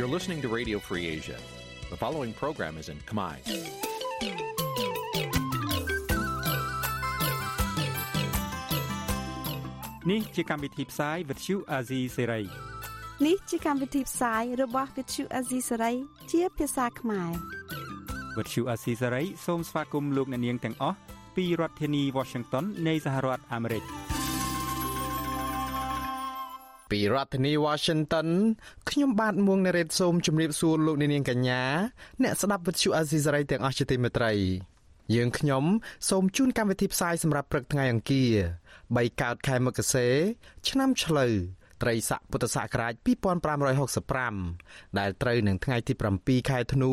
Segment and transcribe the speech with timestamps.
[0.00, 1.36] You're listening to Radio Free Asia.
[1.90, 3.34] The following program is in Khmer.
[10.10, 12.44] នេះជាកម្មវិធីផ្សាយ Vuthu Azizi Serai
[13.26, 15.94] នេះជាកម្មវិធីផ្សាយរបស់ Vuthu Azizi Serai
[16.32, 17.32] ជាភាសាខ្មែរ
[18.36, 20.96] Vuthu Azizi Serai សូមស្វាគមន៍លោកអ្នកនាងទាំងអស់
[21.36, 23.84] ពីរដ្ឋធានី Washington នៃសហរដ្ឋអាមេរិក។
[26.90, 28.28] ពីរដ្ឋធានី Washington
[28.90, 31.62] ខ្ញុំបាទមួងណារ៉េតសូមជម្រាបសួរលោកអ្នកនាងកញ្ញា
[32.22, 34.32] អ្នកស្ដាប់វិទ្យុអាស៊ីសេរីទាំងអស់ជាទីមេត្រី
[35.14, 35.64] យើងខ្ញុំ
[36.08, 38.32] សូមជូនកម្មវិធីផ្សាយសម្រាប់ព្រឹកថ្ងៃអង្គារ
[38.78, 40.08] 3កើតខែមករា
[40.68, 41.34] ឆ្នាំឆ្លូវ
[41.82, 42.94] ត្រីស័កពុទ្ធសករាជ
[44.16, 46.92] 2565ដែលត្រូវនឹងថ្ងៃទី7ខែធ្នូ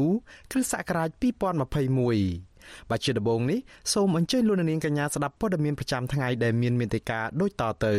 [0.52, 3.60] គ្រិស្តសករាជ2021បាទជាដំបូងនេះ
[3.94, 7.96] សូមអញ្ជើញលោកនាងកញ្ញាស្ដាប់ព័ត៌មានប្រចាំថ្ងៃដែលមានមេត្តាដូចតទៅ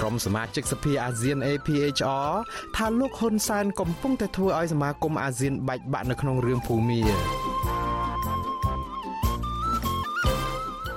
[0.00, 2.30] ក្រុមសមាជិកសភាអាស៊ាន APHR
[2.76, 7.00] ថាលោកហ៊ុនសែនកំពុងតែធ្វើឲ្យសមាគមអាស៊ានបែកបាក់នៅក្នុងរឿងភូមា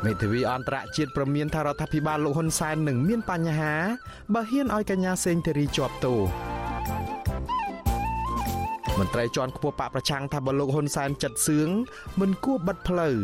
[0.05, 3.73] មេធាវីអន្តរជាតិប្រមានថារដ្ឋាភិបាលលោកហ៊ុនសែននឹងមានបញ្ហា
[4.33, 6.19] បើហ៊ានឲ្យកញ្ញាសេងធារីជាប់ទោស
[8.99, 11.69] មន្ត្រីជាន់ខ្ពស់បកប្រឆាំងថាបើលោកហ៊ុនសែនចិត្តសឿង
[12.19, 13.17] មិនគួរបិទផ្លូវ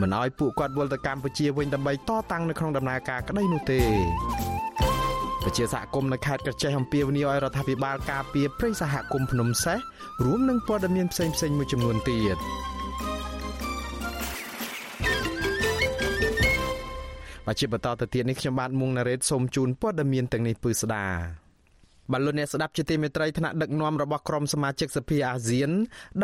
[0.00, 3.80] មិនឲ្យពួកគាត់វិលទៅកម្ពុជាវិញដើម្បីតតាំងនៅក្នុងដំណើរការក្តីនោះទេ
[5.48, 9.78] ប្រជាសហគមន៍នៅខេត្តក្រចេះអំពាវនាវឲ្យរដ្ឋាភិបាលការពារព្រៃសហគមន៍ភ្នំសេះ
[10.24, 12.36] រួមនឹងព័ត៌មានផ្សេងៗមួយចំនួនទៀត
[17.46, 21.04] បច្ចុប្បន្នតទៅទៀតនេះខ្ញុំបាទមុងណារ៉េតសូមជូនព័ត៌មានទាំងនេះពឺស្ដា
[22.11, 25.71] បាទលោកអ្នកស្ដាប់ជាទីមេត្រីថ្នាក់ដឹកនាំរបស់ក្រុមសមាជិកសភាអាស៊ាន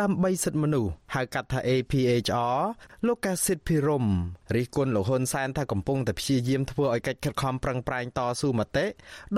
[0.00, 2.58] ដើម្បីសិទ្ធិមនុស្សហៅកាត់ថា APHR
[3.06, 4.04] លោកកាសិតភិរម
[4.54, 8.86] រិះគន់លោកហ៊ុនសែនថាកំពុងតែព្យាយាមធ្វើឲ្យកិច្ចខិតខំប្រឹងប្រែងតស៊ូមតិ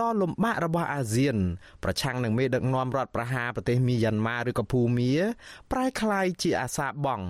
[0.00, 1.37] ដ៏លំបាករបស់អាស៊ាន
[1.84, 5.12] ប្រឆាំងនឹងមេដឹកនាំរដ្ឋប្រហារប្រទេសមីយ៉ាន់ម៉ាឬក៏ភូមា
[5.72, 7.21] ប្រែคล้ายជាអាសាបង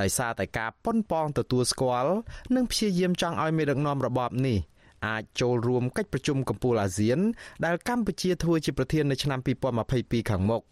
[0.00, 2.12] ដោយសារតែការប៉ុនប៉ងទទួលស្គាល់
[2.54, 4.58] និងព្យាយាមចង់ឲ្យមេដឹកនាំរបបនេះ
[5.07, 7.19] អាចចូលរួមកិច្ចប្រជុំកំពូលអាស៊ាន
[7.65, 9.39] ដែលកម្ពុជាធ្វើជាប្រធាននៅឆ្នាំ
[9.85, 10.63] 2022ខាងមុខ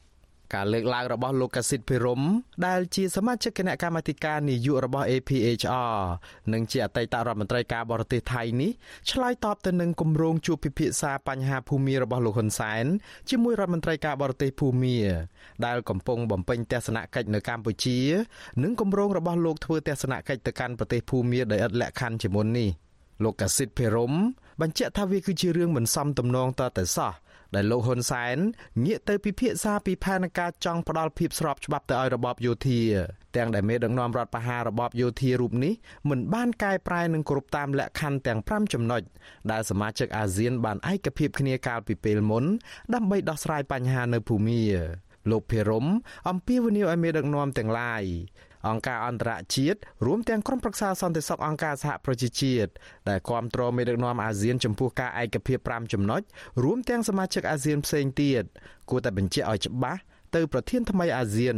[0.55, 2.21] ការលើកឡើងរបស់លោកកាស៊ីតភិរម
[2.67, 5.95] ដែលជាសមាជិកគណៈកម្មាធិការនយោបាយរបស់ APHR
[6.53, 8.71] និងជាអតីតរដ្ឋមន្ត្រីការបរទេសថៃនេះ
[9.11, 12.85] ឆ្លើយតបទៅនឹងគម្រោងជួបពិភាក្សាបញ្ហាភូមិរបស់លោកហ៊ុនសែន
[13.29, 14.97] ជាមួយរដ្ឋមន្ត្រីការបរទេសភូមិ
[15.65, 17.99] ដែលកំពុងបំពេញទស្សនកិច្ចនៅកម្ពុជា
[18.63, 22.71] និងគម្រោងរបស់លោកធ្វើទស្សនកិច្ចទៅកាន់ប្រទេសភូមិដោយឥតលក្ខខណ្ឌជាមុននេះ។
[23.23, 24.13] លោកកាស៊ីតភេរម
[24.61, 27.13] បញ្ជាក់ថាវាគឺជារឿងមិនសមទំនងតតែសោះ
[27.55, 28.37] ដែលលោកហ៊ុនសែន
[28.85, 32.81] ងាកទៅពិភាក្សាពីផែនការចង់ផ្ដាល់ភាពស្របច្បាប់ទៅឲ្យរបបយោធា
[33.35, 35.73] ទាំងដែលមេដឹកនាំរដ្ឋបហារបបយោធារូបនេះ
[36.09, 39.01] មិនបានកែប្រែនិងគ្រប់តាមលក្ខខណ្ឌទាំង5ចំណុច
[39.51, 42.45] ដែលសមាជិកអាស៊ានបានឯកភាពគ្នាកាលពីពេលមុន
[42.93, 44.61] ដើម្បីដោះស្រាយបញ្ហានៅភូមា
[45.31, 45.85] លោកភិរម
[46.29, 48.03] អំពាវនាវឲ្យមេដឹកនាំទាំងឡាយ
[48.67, 52.71] អង្គការអន្តរជាតិរួមទាំងក្រុមប្រឹក្សាសន្តិសុខអង្គការសហប្រជាជាតិ
[53.09, 56.21] ដែលគាំទ្រមេដឹកនាំអាស៊ានចំពោះការឯកភាព5ចំណុច
[56.63, 58.43] រួមទាំងសមាជិកអាស៊ានផ្សេងទៀត
[58.89, 60.01] គួរតែបញ្ជាក់ឲ្យច្បាស់
[60.35, 61.57] ទៅប្រធានថ្មីអាស៊ាន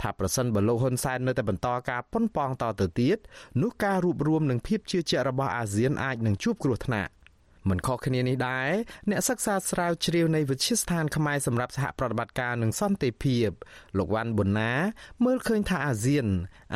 [0.00, 3.18] ថាប្រសិនបើលោកហ៊ុនសែននៅតែបន្តការប៉ុនប៉ងតទៅទៀត
[3.62, 7.10] នោះការរួបរวมនឹងភាពជឿជាក់របស់អាស៊ានអាចនឹងជួបគ្រោះថ្នាក់
[7.68, 8.70] មិនខុសគ្នានេះដែរ
[9.10, 13.48] អ្នកសិក្សាស្រាវជ្រាវនៃវិទ្យាស្ថានខ្មែរសម្រាប់សហប្រតិបត្តិការនឹងសន្តិភាព
[13.98, 14.72] លោកវ៉ាន់ប៊ុនណា
[15.24, 16.26] មើលឃើញថាអាស៊ាន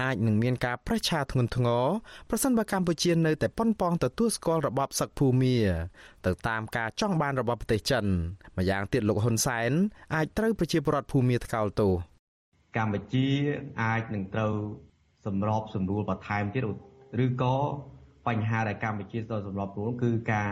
[0.01, 1.85] អាចនឹងមានការប្រឆាធ្ងន់ធ្ងរ
[2.31, 5.57] ប្រសិនបើកម្ពុជានៅតែប៉ុនប៉ងទទួលស្គាល់របបសឹកភូមា
[6.27, 8.05] ទៅតាមការចង់បានរបស់ប្រទេសចិន
[8.59, 9.71] ម្យ៉ាងទៀតលោកហ៊ុនសែន
[10.15, 11.93] អាចត្រូវប្រជាពលរដ្ឋភូមាថ្កោលទោស
[12.77, 13.27] កម្ពុជា
[13.83, 14.55] អាចនឹងត្រូវ
[15.27, 16.63] សម្របសម្រួលបន្ថែមទៀត
[17.25, 17.57] ឬក៏
[18.27, 20.51] បញ្ហាដែលកម្ពុជាត្រូវសម្របខ្លួនគឺការ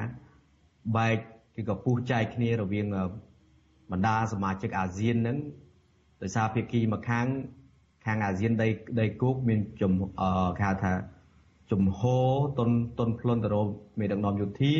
[0.97, 1.17] បែក
[1.55, 2.87] គឺក៏ពុះចែកគ្នារវាង
[3.91, 5.39] បណ្ដាសមាជិកអាស៊ានហ្នឹង
[6.23, 7.27] ដោយសារភាគីមួយខាង
[8.07, 8.69] ខាងអាស៊ានដី
[9.01, 9.93] ដីគោកមានជំ
[10.59, 10.93] គេហៅថា
[11.71, 13.69] ជំហរតុនតុនផ្លុនទៅរក
[14.01, 14.75] មេដឹកនាំយោធា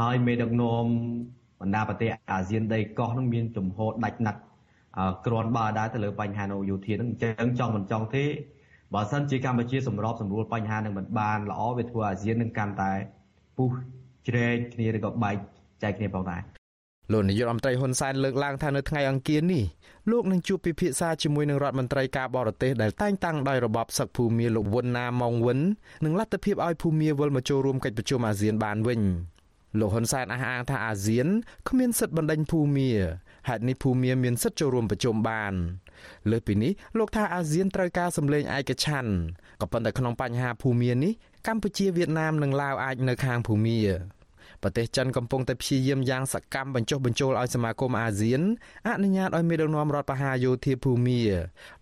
[0.00, 0.84] ហើយមេដឹកនាំ
[1.60, 4.40] បណ្ដាប្រទេសអាស៊ានដីកោះនឹងមានជំហរដាច់ណាត់
[5.26, 8.24] ក្រាន់បើដែរទៅលើបញ្ហានៅយោធានឹងអញ្ចឹងចង់មិនចង់ទេ
[8.94, 12.92] បើសិនជាកម្ពុជាសម្របសម្រួលបញ្ហានឹងមិនបានល្អវាធ្វើអាស៊ាននឹងកាន់តែ
[13.56, 13.70] ពុះ
[14.28, 15.36] ជ្រែកគ្នាឬក៏បែក
[15.82, 16.42] ចែកគ្នាផងដែរ
[17.12, 19.64] លោកនាយករដ្ឋមន្ត្រីហ៊ុនសែនលើកឡើងថានៅថ្ងៃអង្គារនេះ
[20.10, 25.60] លោកនឹងជួបពិភាក្សាជាមួយនឹងរដ្ឋមន្ត្រីការបរទេសដែលតែងតាំងដោយរបបសឹកភូមាលោកវុនណាម៉ុងវិន
[26.04, 29.02] និងលទ្ធភាពឲ្យភូមាវិលមកចូលរួមកិច្ចប្រជុំអាស៊ានបានវិញ
[29.78, 31.26] លោកហ៊ុនសែនអះអាងថាអាស៊ាន
[31.68, 32.90] គ្មានសិទ្ធិបណ្ដេញភូមា
[33.48, 35.52] ហេតុនេះភូមាមានសិទ្ធិចូលរួមប្រជុំបាន
[36.30, 39.12] លើសពីនេះលោកថាអាស៊ានត្រូវការសម្លេងឯកច្ឆ័ន្ទ
[39.60, 41.12] ក៏ប៉ុន្តែក្នុងបញ្ហាភូមានេះ
[41.46, 43.78] កម្ពុជាវៀតណាមនិងឡាវអាចនៅខាងភូមា
[44.64, 48.40] ប្រទេសចិនកំពុងតែព្យាយាមយ៉ាងសកម្មបញ្ចុះបញ្ចូលឲ្យសមាគមអាស៊ាន
[48.88, 51.22] អនុញ្ញាតឲ្យមេដឹកនាំរដ្ឋបហាយោធាភូមា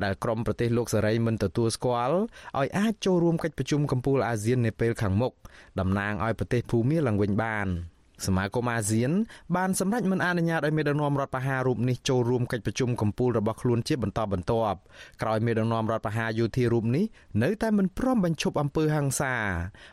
[0.05, 2.17] ដែលក្រុមប្រទេសលោកសេរីមិនទទួលស្គាល់
[2.58, 5.32] ឲ្យអាចចូលរួមកិច្ចប្រជុំកំពូលអាស៊ាននាពេលខាងមុខ
[5.81, 7.69] តំណាងឲ្យប្រទេសភូមាឡើងវិញបាន។
[8.26, 9.10] សមាគមអាស៊ាន
[9.56, 14.78] បានសម្រេចមិនអនុញ្ញាតឲ្យមេដឹកនាំរដ្ឋបហារូបនេះចូលរួមកិច្ចប្រជុំកំពូលរបស់ខ្លួនជាបន្តបន្ទាប់
[15.22, 17.04] ក្រោយមេដឹកនាំរដ្ឋបហាយោធារូបនេះ
[17.42, 19.34] នៅតែមិនព្រមបញ្ឈប់អំពើហិង្សា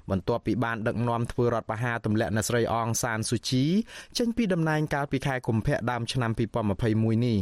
[0.10, 3.66] បន្ទាប់ពីបានដឹកនាំធ្វើរដ្ឋបហាទម្លាក់អ្នកស្រីអងសានស៊ូជី
[4.18, 7.40] ចេញពីតំណែងកាលពីខែកុម្ភៈដើមឆ្នាំ2021នេះ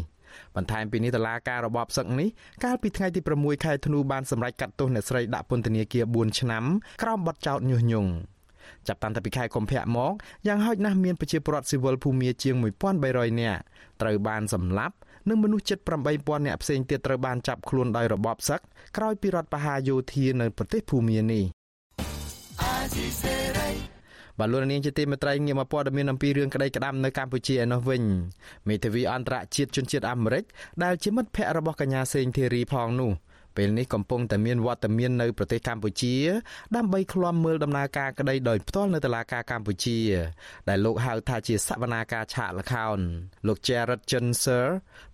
[0.56, 2.30] បន្ថែមពីនេះតឡាការរបបសឹកនេះ
[2.63, 6.63] កាលពីថ្ងៃទី6ខែធ្នូបានសម្រេចកាត់ទោសអ្នកស្រីដាក់ពន្ធនាគារ4ឆ្នាំ
[7.04, 8.12] ក្រោមបទចោទញុះញង់
[8.88, 10.14] ចាប់តាំងពីខែកុម្ភៈមក
[10.48, 12.56] យ៉ាងហោចណាស់មានប្រជាពលរដ្ឋស៊ីវិលភូមាជាង
[12.98, 13.62] 1300នាក់
[14.02, 14.96] ត្រូវបានសម្លាប់
[15.30, 15.80] និងមនុស្សជិត
[16.14, 18.60] 8000នាក់ផ្សេងទៀតត្រូវបានចាប់ខ្លួនដោយរបបសឹក
[18.98, 21.44] ក្រោយពីរដ្ឋបហាយោធានៅប្រទេសភូមានេះ
[24.40, 28.04] បាទលោកនាងជាទីមេត្រីងាកមកព័ត៌មានអំពីរឿងក្តីក្តាំនៅកម្ពុជាឯនោះវិញ
[28.68, 30.44] មេធាវីអន្តរជាតិជនជាតិអាមេរិក
[30.84, 33.12] ដែលជាមិត្តភ័ក្តិរបស់កញ្ញាសេងធីរីផងនោះ
[33.57, 36.15] ពេលនេះកំពុងតែមានវត្តមាននៅប្រទេសកម្ពុជា
[36.75, 40.00] ដើម្បីឃ្លាំមើលដំណើរការក្តីដោយផ្ទាល់នៅតុលាការកម្ពុជា
[40.69, 43.00] ដែលលោកហៅថាជាសវនាការឆាកលខោន
[43.48, 44.65] លោក Jared Jenser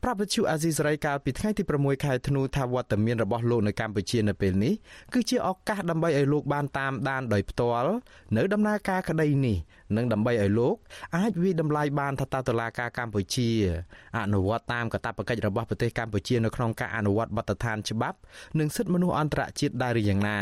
[0.04, 4.74] ប្រាប់វិទ្យុអាស៊ីសេរីកាលពីថ្ងៃទី6ខែធ្នូថាវត្តមានរបស់លោកនៅកម្ពុជានៅពេលនេះ
[5.14, 7.92] គឺជាឱកាសដើម្បីឲ្យលោកបានតាមដានដោយផ្ទាល់
[8.36, 9.58] នៅដំណើរការក្តីនេះ
[9.98, 10.76] និងដើម្បីឲ្យលោក
[11.18, 13.50] អាចវិតម្លៃបានថាតើតុលាការកម្ពុជា
[14.18, 18.18] អនុវត្តតាមកាតព្វកិច្ចរបស់ប្រទេសកម្ពុជានៅក្នុងការអនុវត្តបទដ្ឋានច្បាប់
[18.60, 20.40] និងសិទ្ធិមនុស្សអន្តរជាតិដែរឬយ៉ាងណា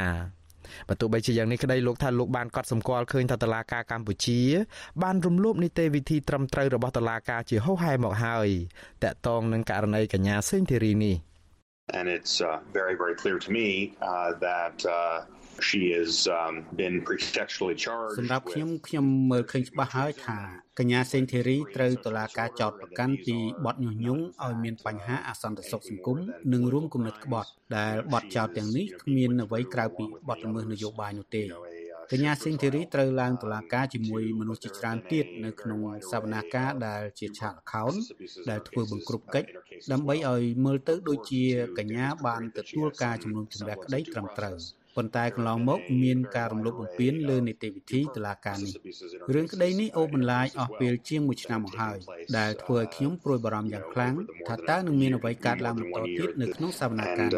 [0.88, 4.40] បើទោះបីជាយ៉ាងនេះក្តីលោកថាលោកបានកត់សម្គាល់ឃើញថាតឡាការកម្ពុជា
[5.04, 8.48] បានរំលោភនីតិវិធីត្រឹមត្រូវរបស់តឡាការជាហោហែមកហើយ
[9.04, 11.18] តកតងនឹងករណីកញ្ញាសេងធីរីនេះ
[12.00, 13.68] And it's uh, very, very clear to me
[14.02, 15.18] uh, that uh,
[15.60, 20.40] she has um, been pretextually charged សម្រាប់ខ្ញុំខ្ញុំមើលឃើញច្បាស់ហើយថា
[20.80, 26.18] កញ្ញាសេងធីរីត្រូវតុលាការចោទប្រកាន់ពីបទញុះញង់ឲ្យមានបញ្ហាអសន្តិសុខសង្គម
[26.54, 31.44] និងរួមគំនិតក្បត់ដែលបទចោទទាំងនេះគ្មានអ្វីក្រៅពីបទល្មើសនយោបាយនោះទេ
[32.12, 35.80] កញ្ញាសេងធីរីត្រូវឡើងតុលាការជាមួយមនុស្សជាច្រើនទៀតនៅក្នុង
[36.12, 37.94] សវនាការដែលជាឆាកខោន
[38.50, 39.50] ដែលធ្វើបង្ក្រប់កិច្ច
[39.92, 41.44] ដើម្បីឲ្យមើលទៅដូចជា
[41.78, 44.58] កញ្ញាបានទទួលការជំនុំជម្រះក្តីត្រឹមត្រូវ
[44.96, 48.74] ប៉ុន្តែកន្លងមកមានការរំលោភបំពានលើនីតិវិធីតុលាការនេះ
[49.34, 51.98] រឿងក្តីនេះអូសបន្លាយអស់ពេលជាង1ឆ្នាំមកហើយ
[52.38, 54.16] ដែលធ្វើឲ្យខ្ញុំព្រួយបារម្ភយ៉ាងខ្លាំង
[54.48, 57.30] ថាតើនឹងមានអ្វីកើតឡើងបន្តទៀតនៅក្នុងសវនកម្មនេះ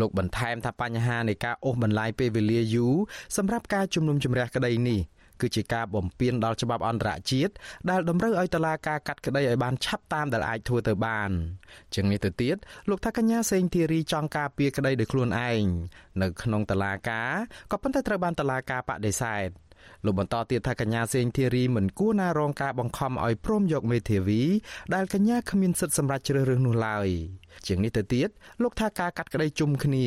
[0.00, 2.94] លោកបន្ថែមថាបញ្ហានៃការអូសបន្លាយពេលវេលាយូរ
[3.36, 5.00] សម្រាប់ការជំនុំជម្រះក្តីនេះ
[5.40, 7.52] គឺជាការបំពានដល់ច្បាប់អន្តរជាតិ
[7.90, 11.30] ដែលតម្រូវឲ្យតុលាការកាត់ក្តីឲ្យបានឆាប់តាមដែលអាចធ្វើទៅបាន
[11.94, 12.56] ជាងនេះទៅទៀត
[12.90, 15.62] លោកថាកញ្ញាសេងធីរីចង់ការពារក្តីដោយខ្លួនឯង
[16.22, 17.30] នៅក្នុងតុលាការ
[17.70, 19.48] ក៏ប៉ុន្តែត្រូវបានតុលាការបដិសេធ
[20.04, 24.42] លោកបន្តទៀតថាកញ្ញាសេងធីរីមិនគួរណារងការបង្ខំឲ្យព្រមយកមេធាវី
[24.94, 27.08] ដែលកញ្ញាគ្មានសិទ្ធិសម្រេចជ្រើសរើសនោះឡើយ
[27.66, 28.28] ជាងនេះទៅទៀត
[28.62, 30.06] លោកថាការកាត់ក្តីជុំគ្នា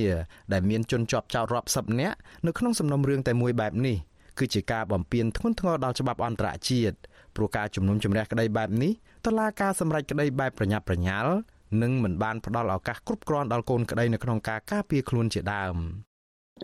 [0.53, 3.97] ដែលមានជនជាប់ចោតរាប់សិបនាក់នៅក្នុងសំណុំរឿងតែមួយបែបនេះ
[4.41, 6.95] គឺជាការបំពានធ្ងន់ធ្ងរដល់ច្បាប់អន្តរជាតិ
[7.35, 8.91] ព្រោះការជំនុំជម្រះក្តីបែបនេះ
[9.25, 11.33] តឡាការសម្រេចក្តីបែបប្រញាប់ប្រញាល់
[11.81, 15.77] និងមិនបានផ្ដល់ឱកាសគ្រប់គ្រាន់ដល់កូនក្តីនៅក្នុងការការពារខ្លួនជាដើម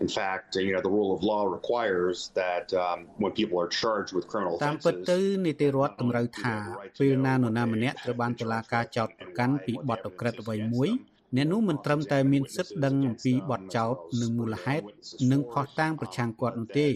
[0.06, 4.10] In fact, you know, the rule of law requires that um, when people are charged
[4.16, 6.54] with criminal offenses តាមពិតទៅនីតិរដ្ឋតម្រូវថា
[7.00, 10.88] ពេលណានរណាម្នាក់ត្រូវបានតុលាការចោទប្រកាន់ពីបទអក្រិតអ្វីមួយ
[11.36, 14.84] អ្នកនោះមិនត្រឹមតែមានសិទ្ធិដឹងអំពីបទចោទនិងមូលហេតុ
[15.32, 16.88] និងផុសតាងប្រឆាំងគាត់នោះទេ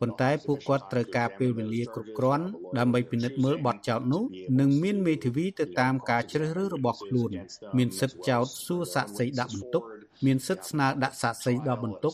[0.00, 2.46] ប៉ុន្តែពួកគាត់ត្រូវការពេលវេលាគ្រប់គ្រាន់
[2.78, 4.22] ដើម្បីពិនិត្យមើលបទចោទនោះ
[4.60, 7.30] និងមានមេធាវីទៅតាមការជ្រើសរើសរបស់ខ្លួន
[7.76, 9.82] មានសិទ្ធិចោទសួរសាក្សីដាក់បន្ទុក
[10.26, 12.12] មានសិទ្ធិស្នើដាក់សាក្សីដល់បន្ទុក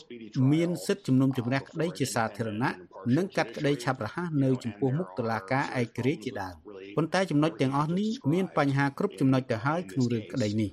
[0.51, 2.71] មានសិទ្ធិជំនុំជម្រះក្តីជាសាធារណៈ
[3.17, 6.55] និងកាត់ក្តីឆាប់រហ័សនៅចំពោះមុខតុលាការឯករាជ្យជាដើម
[6.95, 10.71] ប៉ុន្តែចំណុចទាំងអស់នេះមានបញ្ហាគ្រប់ចំណុចទៅហើយក្នុងរឿងក្តីនេះ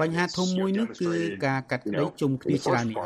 [0.00, 1.12] បញ្ហាធំមួយនោះគឺ
[1.46, 2.96] ការកាត់ក្តីជុំគ្នាច្រើននេះ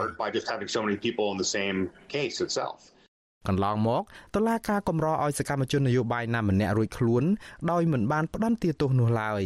[3.48, 4.02] កន្លងមក
[4.34, 7.24] តឡាការកម្រឲ្យសកម្មជននយោបាយណាម្នាក់រួចខ្លួន
[7.70, 9.42] ដោយមិនបានផ្ដន្ទាទោសនោះឡើយ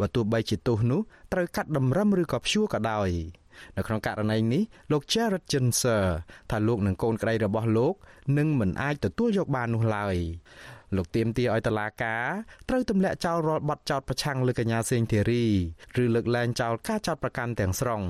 [0.00, 1.00] បើទោះបីជាទោសនោះ
[1.32, 3.10] ត្រូវកាត់តម្រឹមឬក៏ព្យួរក៏ដោយ
[3.76, 4.62] នៅក្នុងករណីនេះ
[4.92, 6.04] លោក Jared Jenser
[6.50, 7.94] ថាលោកនិងកូនក្តីរបស់លោក
[8.38, 10.16] នឹងមិនអាចទទួលយកបាននោះឡើយ
[10.96, 12.16] លោកទៀមទាឲ្យតឡាកា
[12.68, 15.44] ត្រូវទម្លាក់ចោលរាល់បទចោទប្រឆាំងលើកញ្ញាសេងធីរី
[16.02, 18.04] ឬលើកលែងចោលការចោទប្រកាន់ទាំងស្រុង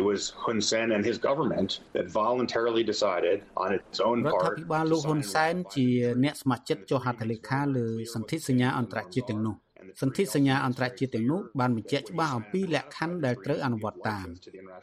[0.00, 5.86] It was Hun Sen and his government that voluntarily decided on its own part រដ្ឋាភិបាលលោកហ៊ុនសែនជា
[6.24, 9.54] អ្នកស្ម័គ្រចិត្តចុះហត្ថលេខាលើសន្ធិសញ្ញាអន្តរជាតិទាំងនោះ
[10.00, 14.26] សន្ធិសញ្ញាអន្តរជាតិទាំងនោះបានបញ្ជាក់ច្បាស់អំពីលក្ខខណ្ឌដែលត្រូវអនុវត្តតាម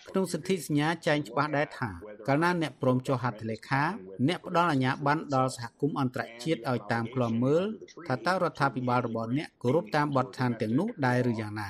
[0.10, 1.90] ក្នុងសន្ធិសញ្ញាចែងច្បាស់ដែរថា
[2.28, 3.84] កាលណាអ្នកព្រមចុះហត្ថលេខា
[4.28, 7.64] អ្នកផ្ដល់អាជ្ញាប័ណ្ណដល់សហគមន៍អន្តរជាតិឲ្យតាមឃ្លាំមើល
[8.08, 11.64] ថាតើរដ្ឋាភិបាលរបស់អ្នកគោរពតាមបទដ្ឋានទាំងនោះដែរឬយ៉ាងណ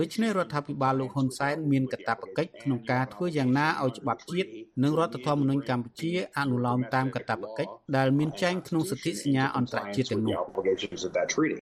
[0.00, 4.50] ដូច្នេះរដ្ឋាភិបាលលោកហ៊ុនសែនមានកាតព្វកិច្ចក្នុងការធ្វើយ៉ាងណាឲ្យច្បាប់ជាតិ
[4.82, 11.63] និងរដ្ឋធម្មនុញ្ញកម្ពុជាអនុលោមតាមកាតព្វកិច្ចដែលមានចែងក្នុងសន្ធិសញ្ញាអន្តរជាតិទាំងនោះ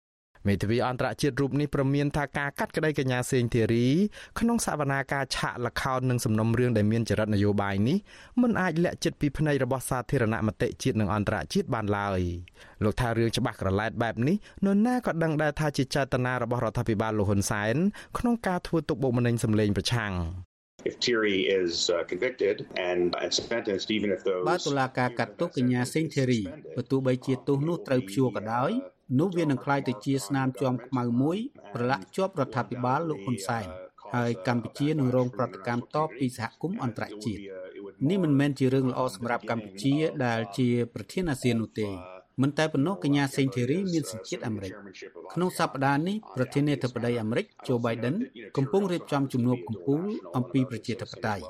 [0.47, 3.87] មេធាវីអន្តរជាតិរូបនេះប្រមានថាការកាត់ក្តីកញ្ញាសេងធីរី
[4.41, 7.97] ក្នុងសវនាការឆាកលខោននិងសំណុំរឿងដែលមានចរិតនយោបាយនេះ
[8.43, 12.21] មិនអាចលាក់ចិត្តពីភ្នែករបស់សាធារណមតិជាតិនិងអន្តរជាតិបានឡើយ
[12.85, 17.77] លោកថារឿងច្បាស់ក្រឡែតបែបនេះនរណាក៏ដឹងដែរថាជាចេតនារបស់រដ្ឋាភិបាលលោកហ៊ុនសែន
[18.19, 20.15] ក្នុងការធ្វើទុកបុកម្នេញសម្លេងប្រឆាំង
[20.89, 22.57] if Thierry is uh, convicted
[22.89, 26.41] and and sentenced even if those បើតុលាការកាត់ទោសកញ្ញាសេងធីរី
[26.77, 28.73] បើទោះបីជាទោសនោះត្រូវព្យួរក៏ដោយ
[29.19, 31.39] នោះវានឹងក្លាយទៅជាស្នាមជាំខ្មៅមួយ
[31.75, 33.67] ប្រឡាក់ជាប់រដ្ឋាភិបាលលោកហ៊ុនសែន
[34.15, 37.41] ហើយកម្ពុជានឹងរងប្រតិកម្មតបពីសហគមន៍អន្តរជាតិ
[38.09, 39.95] នេះមិនមែនជារឿងល្អសម្រាប់កម្ពុជា
[40.25, 41.89] ដែលជាប្រធានអាស៊ាននោះទេ
[42.43, 44.73] មិនតែប៉ុណ្ណោះកញ្ញាសេងធីរីមានសញ្ជាតិអាមេរិក
[45.33, 48.17] ក្នុងសប្តាហ៍នេះប្រធានាធិបតីអាមេរិកโจ Biden
[48.57, 50.03] កំពុងរៀបចំជំនួបកំពូល
[50.37, 51.45] អំពីប្រជាធិបតេយ្យ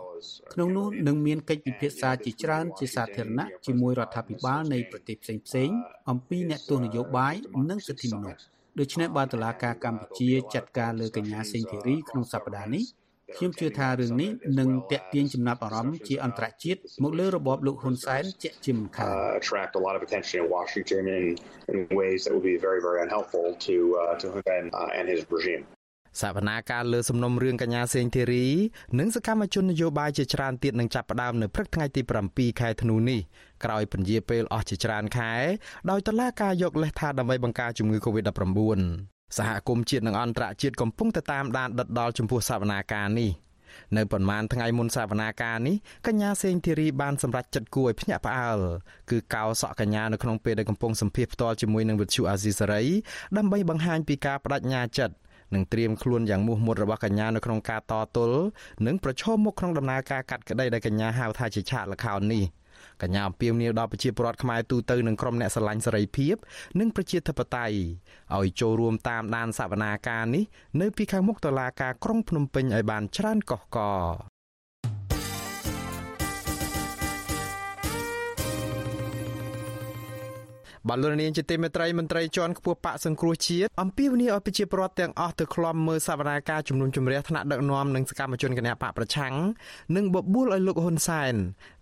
[0.52, 5.78] ក្នុងនោះនឹងមានកិច្ចពិភាក្សាជាច្រើនជាសាធារណៈជាមួយរដ្ឋាភិបាលនៃប្រទេសផ្សេងៗ
[6.11, 7.35] អំពីអ្នកទស្សនយោបាយ
[7.71, 8.40] និងសិទ្ធិមនុស្ស
[8.78, 12.85] ដូច្នេះបើតុលាការកម្ពុជាចាត់ការលើកញ្ញាសេងធីរីក្នុងសប្តាហ៍នេះ
[13.35, 21.25] ខ្ញុំជឿថារឿងនេះនឹងតាក់ទាញចំណាប់អារម្មណ៍ជាអន្តរជាតិមកលើរបបលោកហ៊ុនសែនជាជាមិនខាន attract a lot of attention in Washington in
[21.73, 25.04] in ways that would be very very unhelpful to uh, to Hun Sen uh, and
[25.12, 25.64] his regime
[26.23, 28.47] សវនាការលើសំណុំរឿងកញ្ញាសេងធីរី
[28.99, 33.21] និងសកម្មជននយោបាយជាច្រើនទៀតនឹងចាប់ផ្ដើមនៅព្រឹកថ្ងៃទី7ខែធ្នូនេះ
[33.64, 35.33] ក្រោយពន្យាពេលអស់ជាច្រើនខែ
[35.90, 43.30] ដោយតុលាការយកលេសថាដើម្បីបង្ការជំងឺ Covid-19 សហគមន៍ជាតិនិងអន្តរជាតិកំពុងតែតាមដានដិតដល់ចំពោះសវនាការនេះ
[43.97, 48.59] នៅប៉ុន្មានថ្ងៃមុនសវនាការនេះកញ្ញាសេងធីរីបានសម្រេចចិត្តគួរឲ្យភ្ញាក់ផ្អើល
[49.11, 52.83] គឺកោសក់កញ្ញានៅក្នុងពេលដែលកំពុងសម្ភាសផ្ទាល់ជាមួយនឹងវិទ្យុអាស៊ីសេរី
[53.37, 55.14] ដើម្បីបង្ហាញពីការបដិញ្ញាចិត្ត
[55.54, 58.38] និងត្រៀមខ្លួនយ៉ាងមោះមុតរបស់កញ្ញានៅក្នុងការតទល់
[58.87, 62.45] និងប្រឈមមុខក្នុងដំណើរការកាត់ក្តីដែលកញ្ញាហៅថាជាឆាកលខោននេះ
[63.03, 66.35] កញ្ញាអំពាវនាវដល់ប្រជាពលរដ្ឋខ្មែរទូទៅនិងក្រុមអ្នកស្រឡាញ់សេរីភាព
[66.81, 67.76] និងប្រជាធិបតេយ្យ
[68.37, 70.45] ឲ្យចូលរួមតាមដានសវនាការនេះ
[70.81, 74.36] នៅពីខាងមុខតុលាការក្រុងភ្នំពេញឲ្យបានច្រើនកុះករ
[80.88, 89.35] បាទលោកនាងជាទីមេត្រីមន្ត្រីជាន់ខ្ពស់បកសង្គ្រោះជាតិអំពាវនាវឲ្យប្រជាពលរដ្ឋទាំងអស់ទៅក្លំមើលសវនាការជំនុំជម្រះថ្នាក់ដឹកនាំនិងសកម្មជនគណបកប្រឆាំង
[89.97, 91.35] និងបបួលឲ្យលោកហ៊ុនសែន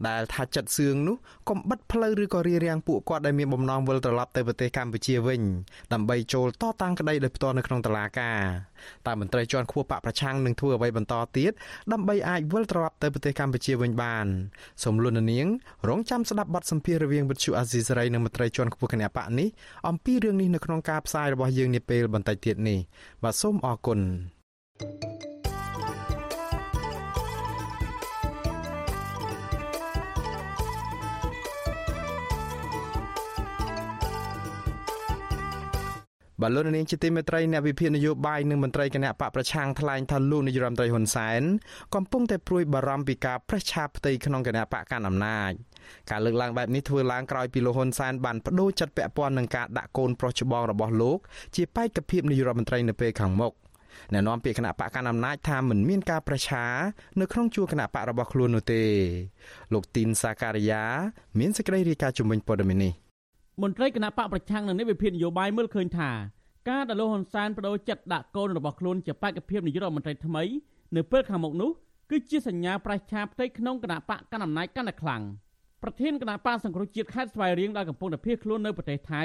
[0.09, 1.17] ដែលថាចិត្តសឿងនោះ
[1.49, 5.43] កុំបិទផ្លូវឬក៏រារាំងពួកគាត់ដែលមានបំណងវិលត្រឡប់ទៅប្រទេសកម្ពុជាវិញ
[5.93, 8.41] ដើម្បីចូលតតាំងក្តីដោយផ្ទាល់នៅក្នុងតុលាការ
[9.07, 11.53] តើមន្ត្រីជាន់ខ្ពស់បកប្រឆាំងនឹងធ្វើអ្វីបន្តទៀត
[11.93, 14.27] ដើម្បីអាចវិលត្រឡប់ទៅប្រទេសកម្ពុជាវិញបាន
[14.85, 15.47] សូមលន់នាង
[15.89, 19.49] រងចាំស្ដាប់បទសម្ភាសន៍រវាងវិទ្យុអាស៊ីសេរីនិងមន្ត្រីជាន់ខ្ពស់គណៈបកនេះ
[19.89, 22.79] អំពីរឿងនេះនៅក្នុងការផ្សាយរបស់យើងនាពេលបន្តិចទៀតនេះ
[23.23, 24.01] បាទសូមអរគុណ
[24.81, 25.34] thank you
[36.43, 41.43] បលូននាងជាទីមេត្រីអ្នកវិភាគនយោបាយនិងមន្ត្រីគណៈបកប្រឆាំងថ្លែងថាលោកនាយរដ្ឋមន្ត្រីហ៊ុនសែន
[41.95, 45.53] កំពុងតែព្រួយបារម្ភពីការប្រេះឆាផ្ទៃក្នុងគណៈបកកណ្ដាលអំណាច
[46.11, 51.19] ការលើកឡើងបែបនេះធ្វើឡើងក្រោយពីលោកហ៊ុនសែនបានបដូរចិត្តពាក់ព័ន្ធនឹងការដាក់កូនប្រុសច្បងរបស់លោក
[51.57, 53.53] ជាបេក្ខភាពនាយរដ្ឋមន្ត្រីនៅពេលខាងមុខ
[54.13, 56.65] អ្នកនាំពាក្យគណៈបកកណ្ដាលអំណាចថាមិនមានការប្រឆា
[57.21, 58.83] នៅក្នុងជួរគណៈបករបស់ខ្លួននោះទេ
[59.73, 60.83] លោកទីនសាការីយ៉ា
[61.39, 63.04] មានសេចក្តីរាយការណ៍ជំវិញព័ត៌មាននេះ
[63.63, 66.11] មន្ត្រីគណៈបកប្រឆាំងនឹងនេះវិភាគនយោបាយមើលឃើញថា
[66.69, 70.43] ការដែលលោកហ៊ុនសែនបដូរចិត្តដាក់កូនរបស់ខ្លួនជាបេក្ខភាពនាយករដ្ឋមន្ត្រីថ្មី
[70.97, 71.71] នៅពេលខាងមុខនោះ
[72.11, 75.23] គឺជាសញ្ញាប្រេះឆាផ្ទៃក្នុងគណៈបកកណ្ដាលអំណាចកាន់តែខ្លាំង
[75.83, 79.23] ប្រធានគណៈបកសង្គ្រោះជាតិខេត្តស្វាយរៀងដែលកំពុងតែភៀសខ្លួននៅប្រទេសថៃ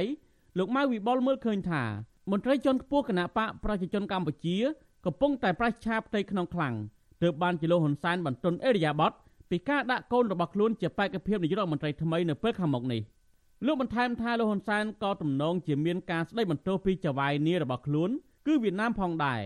[0.58, 1.84] លោកម៉ៅវិបុលមើលឃើញថា
[2.32, 4.58] មន្ត្រីជាន់ខ្ពស់គណៈបកប្រជាជនកម្ពុជា
[5.06, 6.76] កំពុងតែប្រេះឆាផ្ទៃក្នុងខ្លាំង
[7.24, 9.12] ទើបបានជាលោកហ៊ុនសែនបន្ទន់អេរិយាប័ត
[9.50, 13.02] ពីការដាក់កូនរបស់ខ្លួនជាបេក្ខភាពនាយករដ្ឋមន្ត្រីថ្មីនៅពេលខាងមុខនេះ។
[13.66, 18.10] លោកបន្ថែមថាលោកហ៊ុនសែនក៏ទំនងជាមានការស្ដីបន្ទោសពីចៅហ្វាយនីរបស់ខ្លួន
[18.48, 19.42] គឺវៀតណាមផងដែរ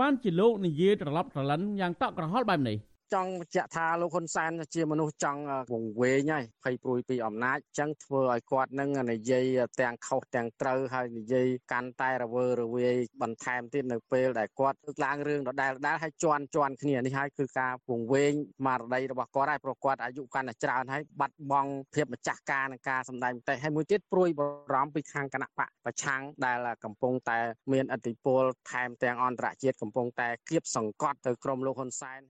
[0.00, 2.76] បានជាលោកនិយាយត្រឡប់ត្រឡិនយ៉ាងតក់ក្រហល់បែបនេះ
[3.12, 5.40] ចង់បញ្ជាក់ថាលោកហ៊ុនសែនជាមនុស្សចង់
[5.72, 9.44] វង្វេងហើយភ័យព្រួយពីអំណាចអញ្ចឹងធ្វើឲ្យគាត់នឹងនិយាយ
[9.80, 27.38] ទាំងខុសទាំងត្រូវហើយនិយាយកាន់តែរវើរវាយបន្ថែមទៀតនៅពេលដែលគាត់លើកឡើងរឿងដដែលដដែលហើយជន់ជន់គ្នានេះហើយគឺការវង្វេងស្មារតីរបស់គាត់ហើយព្រោះគាត់អាយុកាន់តែច្រើនហើយបាត់បង់ភាពម្ចាស់ការនឹងការសម្ដែងមតិហើយមួយទៀតព្រួយបារម្ភពីខាងគណៈបកប្រឆាំងដែលកំពុងតែ
[27.72, 32.22] មានអធិបុលថែមទាំងអន្តរជាតិកំពុងតែគៀបសង្កត់ទៅក្រុមលោកហ៊ុនសែន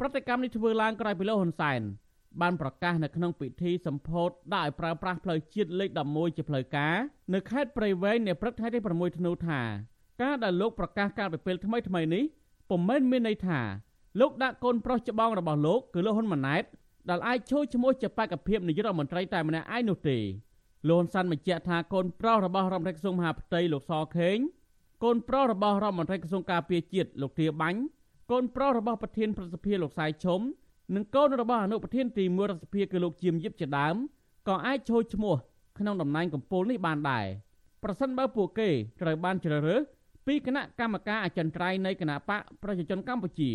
[0.00, 1.80] ប្រតិកម្មនេះធ្វើឡើងក្រោយពីលោកហ៊ុនសែន
[2.40, 6.94] បានប្រកាសនៅក្នុងពិធីសម្ពោធដាក់ឲ្យប្រើប្រាស់ផ្លូវជាតិលេខ11ជាផ្លូវការ
[7.34, 9.60] នៅខេត្តព្រៃវែងនៅព្រឹកថ្ងៃទី6ធ្នូថា
[10.22, 12.24] ការដែលលោកប្រកាសការពីពេលថ្មីថ្មីនេះ
[12.70, 13.60] ពុំមែនមានន័យថា
[14.20, 16.64] លោកដាក់កូនប្រុសច្បងរបស់លោកគឺលោកហ៊ុនម៉ាណែត
[17.10, 20.18] ដែលអាចចូលឈ្មោះជាបេក្ខភាពនាយករដ្ឋមន្ត្រីតែម្នាក់ឯងនោះទេ
[20.88, 24.38] លោកហ៊ុនសែនបញ្ជាក់ថាកូនប្រុសរបស់រដ្ឋមន្ត្រីក្រសួងមហាផ្ទៃលោកសខេង
[25.04, 27.80] កូនប្រុសរបស់រដ្ឋមន្ត្រីក្រសួងការពារជាតិលោកទាបាញ់
[28.30, 30.40] កូនប្រុសរបស់ប្រធានប្រសិទ្ធិលោកសាយឈុំ
[30.94, 33.96] និងកូនរបស់អនុប្រធានទី1រដ្ឋសភាគឺលោកជាមយិបជាដើម
[34.48, 35.34] ក៏អាចចូលឈ្មោះ
[35.78, 37.26] ក្នុងតំណែងកម្ពូលនេះបានដែរ
[37.82, 38.68] ប្រសិនបើពួកគេ
[39.00, 39.80] ត្រូវបានជ្រើសរើស
[40.26, 43.50] ពីគណៈកម្មការអចិន្ត្រៃយ៍នៃគណៈបកប្រជាជនកម្ពុជា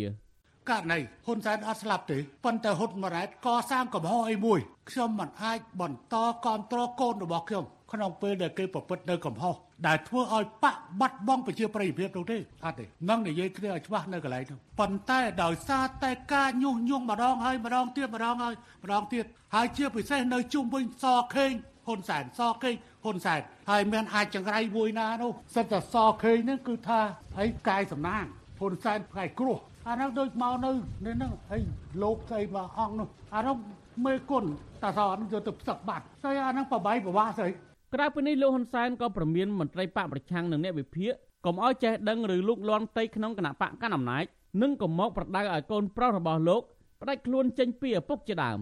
[0.70, 4.58] ករណីហ៊ុនសែនអត់ស្លាប់ទេប៉ុន្តែហ៊ុនម៉ាណែតកសាងកំហុសអីមួយ
[4.90, 7.64] ខ្ញុំមិនអាចបន្តគ្រប់គ្រងកូនរបស់ខ្ញុំ
[7.94, 9.54] ក្នុងពេលដែលគេប្រព្រឹត្តនៅកំហុស
[9.86, 19.24] ដែលធ្វើឲ្យបាក់បាត់បង់ប្រជាប្រិយភាពនោះទេអត់ទេនឹងនិយាយគ្នាឲ្យច្បាស់នៅកន្លែងនោះប៉ុន្តែដោយសារតែការញុះញង់ម្ដងហើយម្ដងទៀតម្ដងហើយម្ដងទៀត
[19.54, 21.52] ហើយជាពិសេសនៅជុំវិញសខេង
[21.86, 27.00] ហ៊ុនសែនសខេងហ៊ុនសែនហើយមានអាចចង្រៃមួយណានោះសិតតែសខេងហ្នឹងគឺថា
[27.40, 28.24] អីកាយសំណាង
[28.58, 29.58] ហ៊ុនសែនផ្កាយគ្រោះ
[29.88, 31.58] អានោះដូចមកនៅនេះហ្នឹងអី
[32.02, 33.56] លោកស្អីមកអង្គនោះអានោះ
[34.04, 34.44] មេគុណ
[34.82, 37.50] តាសនយកទៅផ្សឹកបាត់ស្អីអានោះបបាយប្រវាស្អី
[37.94, 41.12] ក្រៅពីនេះលោកហ៊ុនសែនក៏ប្រមានមន្ត្រីបកប្រឆាំងនិងអ្នកវិភាគ
[41.44, 44.24] កុំឲ្យចេះដឹងឬលូកលាន់ផ្ទៃក្នុងគណៈបកកណ្ដាលអំណាច
[44.62, 46.62] និងក៏មកប្រដៅឲ្យកូនប្រុសរបស់លោក
[47.00, 48.58] ផ្ដាច់ខ្លួនចេញពីឪពុកជាដើម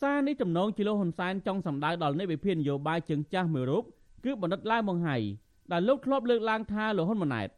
[0.00, 3.84] សារនេះទំនងជាលោកហ៊ុនសែនចង់សម្ដៅដល់អ្នកវិភាគនយោបាយជើងចាស់មួយរូប
[4.24, 5.16] គឺបណ្ឌិតឡាវម៉ុងហៃ
[5.72, 7.48] ដែលលោកធ្លាប់លើកឡើងថាលោកហ៊ុនម៉ាណែត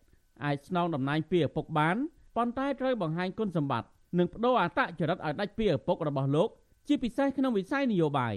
[0.44, 1.96] អាចស្នងតំណែងពីឪពុកបាន
[2.36, 6.48] ប៉ុន្តែត្រូវបង្ហាញគុណសម្បត្តិនិងបដូរអត្តចរិតឲ្យដាច់ពីឪពុករបស់លោក
[6.88, 8.34] ជាពិសេសក្នុងវិស័យនយោបាយ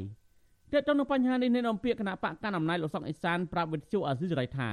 [0.73, 4.69] ទាក់ទងនឹងបញ្ហានេះអ្នកនាំពាក្យគណៈបកកណ្ដាលអំណាចលោកសុកអេសានប្រាប់វិទ្យុអាស៊ីសេរីថា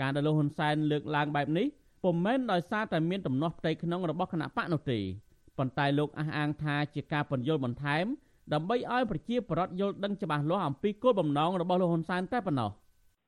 [0.00, 1.66] ការដែលលោកហ៊ុនសែនលើកឡើងបែបនេះ
[2.04, 4.98] ពុំមែនដោយសារតែមានទំនាស់ផ្ទៃក្នុងរបស់គណៈបកនោះទេ
[5.58, 8.04] ប៉ុន្តែលោកអះអាងថាជាការពន្យល់បន្ថែម
[8.52, 12.70] ដើម្បីឲ្យប្រជាពលរដ្ឋយល់ដឹងច្បាស់លាស់អំពីគោលបំណងរបស់លោកហ៊ុនសែនតែប៉ុណ្ណោះ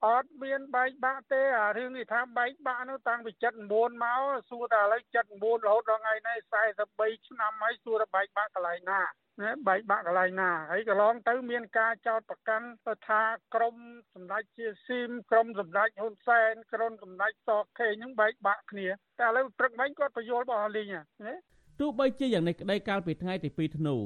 [0.07, 3.33] អត់មានបែកបាក់ទេអារឿងនេះថាបែកបាក់នោះតាំងពី
[3.69, 6.39] 79មកសួរតែឥឡូវ79រហូតដល់ថ្ងៃនេះ
[6.79, 9.01] 43ឆ្នាំហើយសួរតែបែកបាក់កន្លែងណា
[9.43, 12.67] ណាបែកបាក់កន្លែងណាហើយកន្លងទៅមានការចោទប្រកាន់
[13.09, 13.23] ថា
[13.55, 13.77] ក្រម
[14.15, 18.89] សម្ដេចជាស៊ីមក្រមសម្ដេចហ៊ុនសែនក្រមសម្ដេចសខេងហ្នឹងបែកបាក់គ្នា
[19.21, 21.35] តែឥឡូវព្រឹកមិញគាត់បញ្យល់បោះលីងណា
[21.81, 23.97] ទោះបីជាយ៉ាងនេះក្តីកាលពីថ្ងៃទី2ធ្នូ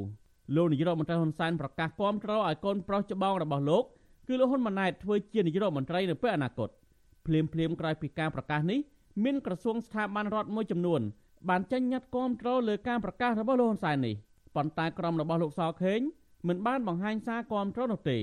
[0.57, 3.85] លោកនាយរដ្ឋមន្ត្រីហ៊ុនសែនប្រកាសគាំទ្រឲ្យកូនប្រុសច្បងរបស់លោក
[4.29, 6.69] គឺលោកហ៊ុនម៉ាណែតធ្វើជានាយរដ្ឋមន្ត្រីនៅពេលអនាគត
[7.27, 8.79] ភ្លាមភ្លាមក្រោយពីការប្រកាសនេះ
[9.25, 11.01] មានក្រសួងស្ថាប័នរដ្ឋមួយចំនួន
[11.49, 14.15] បានចេញញត្តិគាំទ្រលើការប្រកាសរបស់លោកហ៊ុនសែននេះ
[14.57, 16.01] ប៉ុន្តែក្រុមរបស់លោកសខេង
[16.49, 18.19] មិនបានបង្ហាញសារគាំទ្រនោះទេ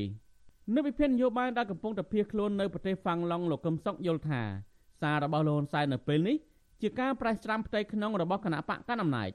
[0.75, 4.41] នៅវិភាននយោបាយដែលកំពុងតែភៀសខ្លួននៅប្រទេសហ្វាំងឡង់លោកកឹមសុខយល់ថា
[5.01, 6.37] សាររបស់លោកហ៊ុនសែននៅពេលនេះ
[6.81, 9.29] ជាការប្រេះច្រាំផ្ទៃក្នុងរបស់គណៈបកកណ្ដាលអំណាច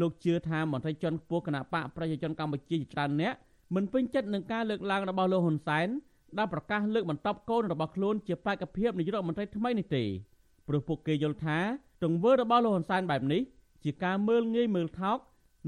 [0.00, 3.34] លោកជឿថាមន្ត្រីជាន់ខ្ពស់គណៈបកប្រជាជនកម្ពុជាជាច្រើនអ្នក
[3.74, 5.88] មិនពេញចិត្តនឹងការលើកឡើងរបស់លោកហ៊ុនសែន
[6.38, 10.04] ដែលប្រកាសលើកបន្តកូនរបស់ខ្លួនជាបេក្ខភាពនាយករដ្ឋមន្ត្រីថ្មីនេះទេ
[10.68, 11.58] ព្រោះពួកគេយល់ថា
[12.04, 13.42] ទង្វើរបស់លោកហ៊ុនសែនបែបនេះ
[13.84, 15.18] ជាការមើលងាយមើលថោក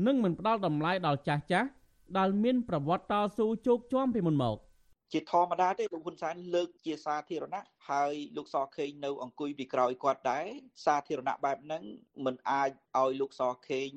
[0.06, 1.68] និងមិនផ្ដល់តម្លៃដល់ចាស់ចាស់
[2.18, 4.56] ដែលមានប្រវត្តិតស៊ូជោគជាំពីមុនមក
[5.12, 10.46] ជាធម្មតាទេលោកហ៊ុនសែនលើកជាសាធារណៈហើយលោកសខេងនៅអង្គុយពីក្រោយគាត់ដែរ
[10.84, 11.82] សាធារណៈបែបហ្នឹង
[12.24, 13.88] មិនអាចឲ្យលោកសខេង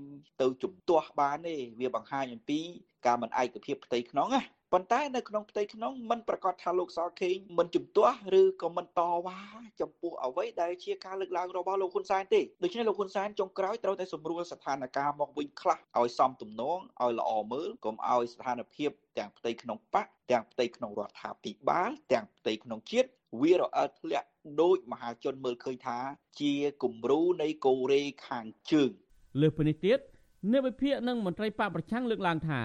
[0.42, 2.60] ទៅជំទាស់បានទេវាបង្ហាញអំពី
[3.06, 4.42] ការមិនឯកភាពផ្ទៃក្នុងណា
[4.74, 9.40] ប៉ុន្តែនៅក្នុងផ្ទៃក្នុងមិនប្រកាសថាលោកសខេងមិនជំទាស់ឬក៏មិនតវ៉ា
[9.82, 23.10] ចំពោះអ្វីដែលជាការលើកឡើងរបស់លោកហ៊ុនសែនទេដូច្នេះលោកហ៊ុនសែនចុងក្រោយត្រូវតែសម្រួលស្ថានភាពមកវិញខ្លះឲ្យសមទំនងឲ្យល្អមើលកុំឲ្យស្ថានភាពទាំងផ្ទៃក្នុងបកទាំងផ្ទៃក្នុងរដ្ឋាភិបាលទាំងផ្ទៃក្នុងជាតិ
[23.42, 24.28] វារអិលធ្លាក់
[24.62, 25.98] ដោយមហាជនមើលឃើញថា
[26.40, 28.92] ជាគំរូនៃកូរ៉េខាងជើង
[29.42, 30.00] លើពីនេះទៀត
[30.52, 32.62] អ្នកវិភាគនិងមន្ត្រីបកប្រឆាំងលើកឡើងថា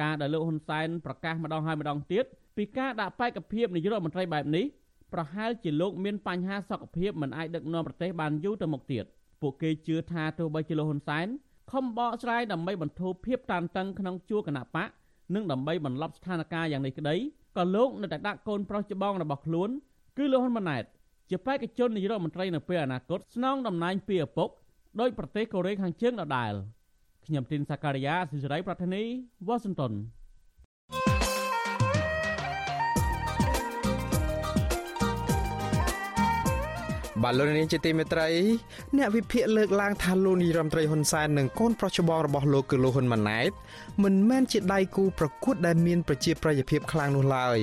[0.00, 2.24] ការដែលលោកហ៊ុនសែនប្រកាសម្ដងហើយម្ដងទៀត
[2.56, 4.64] ពីការដាក់បេក្ខភាពនាយករដ្ឋមន្ត្រីបែបនេះ
[5.12, 9.04] ប្រហែលជាលោកមានបញ្ហាសុខភាពមិនអាចដឹកនាំប្រទេសបានយូរទៅមុខទៀត
[9.42, 11.26] ពួកគេជឿថាទោះបីជាលោកហ៊ុនសែន
[11.72, 14.88] ខំបកស្រាយដើម្បីបន្ធូរភាពតានតឹងក្នុងជួរគណៈបក
[15.34, 17.16] និងដើម្បីបន្លប់ស្ថានភាពយ៉ាងនេះក្តី
[17.56, 19.70] ក៏លោកនៅតែដាក់កូនប្រុសច្បងរបស់ខ្លួន
[20.18, 20.84] គឺលោកហ៊ុនម៉ាណែត
[21.30, 24.48] ជាបេក្ខជននាយករដ្ឋមន្ត្រីនៅពេលអនាគតស្នងតំណែងពីឪពុក
[25.00, 26.52] ដោយប្រទេសកូរ៉េខាងជើងដដែល
[27.26, 29.02] ខ្ញុំទីនសាការីយ៉ាសិរីប្រធានី
[29.46, 29.92] វ៉ាស៊ីនតោន
[37.22, 38.28] បាទលោកនាងជាទីមេត្រី
[38.96, 43.50] អ្នកវិភាគលើកឡើងថាលោកនាយរដ្ឋមន្ត្រីហ៊ុនសែននិងកូនប្រុសច្បងរបស់លោកគឺលោកហ៊ុនម៉ាណែត
[44.02, 47.58] មិនមែនជាដៃគូប្រកួតដែលមានប្រជាប្រិយភាពខ្លាំងនោះឡើយ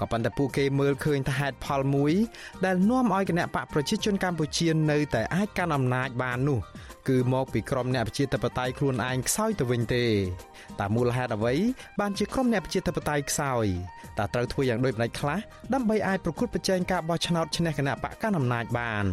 [0.00, 2.12] ក៏ប៉ុន្តែពួកគេមើលឃើញថាហេតុផលមួយ
[2.64, 6.60] ដែលនាំឲ្យគណៈបកប្រជាជនកម្ពុជានៅតែអាចកាន់អំណាចបាននោះ
[7.08, 10.04] គឺមកពីក្រុមអ្នកប្រជាធិបតេយ្យខ្លួនឯងខ្សោយទៅវិញទេ
[10.80, 11.54] តើមូលហេតុអ្វី
[12.00, 13.66] បានជាក្រុមអ្នកប្រជាធិបតេយ្យខ្សោយ
[14.18, 15.38] តើត្រូវធ្វើយ៉ាងដូចម្តេចខ្លះ
[15.74, 19.06] ដើម្បីអាចប្រកួតប្រជែងការបោះឆ្នោតឈ្នះគណៈបកកណ្ដាលអំណាចបាន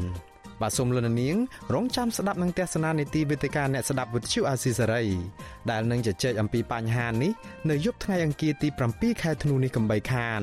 [0.61, 1.35] បាទសូមលន់នាង
[1.73, 5.03] រងចាំស្ដាប់នឹងទស្សនានីតិវិទ្យាអ្នកស្ដាប់វិទ្យុអាស៊ីសេរី
[5.71, 7.31] ដែលនឹងជជែកអំពីបញ្ហានេះ
[7.69, 10.41] នៅយប់ថ្ងៃអង្គារទី7ខែធ្នូនេះកំបីខាន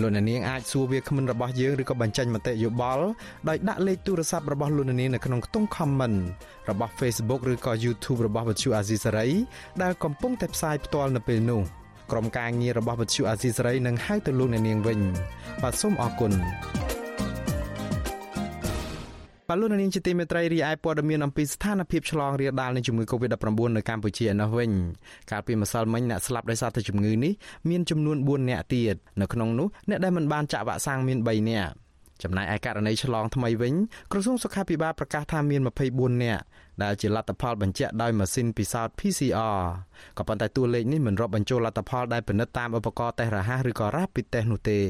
[0.00, 3.04] លោកនាងអាចសួរវាគ្មិនរបស់យើងឬក៏បញ្ចេញមតិយោបល់
[3.48, 6.18] ដោយដាក់លេខទូរស័ព្ទរបស់លោកនាងនៅក្នុងខ្ទង់ comment
[6.70, 9.28] របស់ Facebook ឬក៏ YouTube របស់វិទ្យុអាស៊ីសេរី
[9.82, 11.62] ដែលកំពុងតែផ្សាយផ្ទាល់នៅពេលនេះ
[12.10, 15.00] ក្រុមការងាររបស់វិទ្យុអាស៊ីសេរីនឹងហៅទៅលោកអ្នកនាងវិញ
[15.62, 16.32] បាទសូមអរគុណ
[19.50, 24.70] បលូននាងជាទីមេត្រីរីឯព័ត៌មានអំពីស្ថានភាពឆ្លងរាលដាលនៃជំងឺ Covid-19 នៅកម្ពុជាឯណោះវិញ
[25.30, 27.32] កាលពីម្សិលមិញអ្នកស្លាប់ដោយសារតែជំងឺនេះ
[27.70, 31.72] មានចំនួន4នាក់ទៀតនៅក្នុងនោះអ្នកដែលមិនបានចាក់វ៉ាក់សាំងមាន3នាក់
[32.22, 33.74] ចំណែកឯករណីឆ្លងថ្មីវិញ
[34.12, 35.60] ក្រសួងសុខាភិបាលប្រកាសថាមាន
[35.92, 36.42] 24នាក់
[36.82, 39.60] ដែលជាលទ្ធផលបញ្ជាក់ដោយម៉ាស៊ីនពិសោធន៍ PCR
[40.18, 44.80] ក៏ប៉ុន្តែតួលេខនេះមិនរាប់បញ្ចូលលទ្ធផលដែលពិនិត្យតាមឧបករណ៍តេស្តរហ័សឬក៏ Rapid Test នោះទេ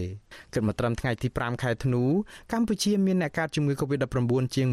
[0.53, 2.03] គិតមកត្រឹមថ្ងៃទី5ខែធ្នូ
[2.53, 4.67] កម្ពុជាមានអ្នកកើតជំងឺ Covid-19 ជាង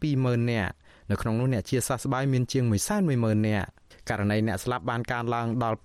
[0.00, 0.72] 120,000នាក់
[1.10, 2.64] នៅក្នុងនោះអ្នកជាសះស្បើយមានជាង
[3.06, 3.68] 110,000នាក់
[4.08, 5.78] ករណីអ្នកស្លាប់បានកើនឡើងដល់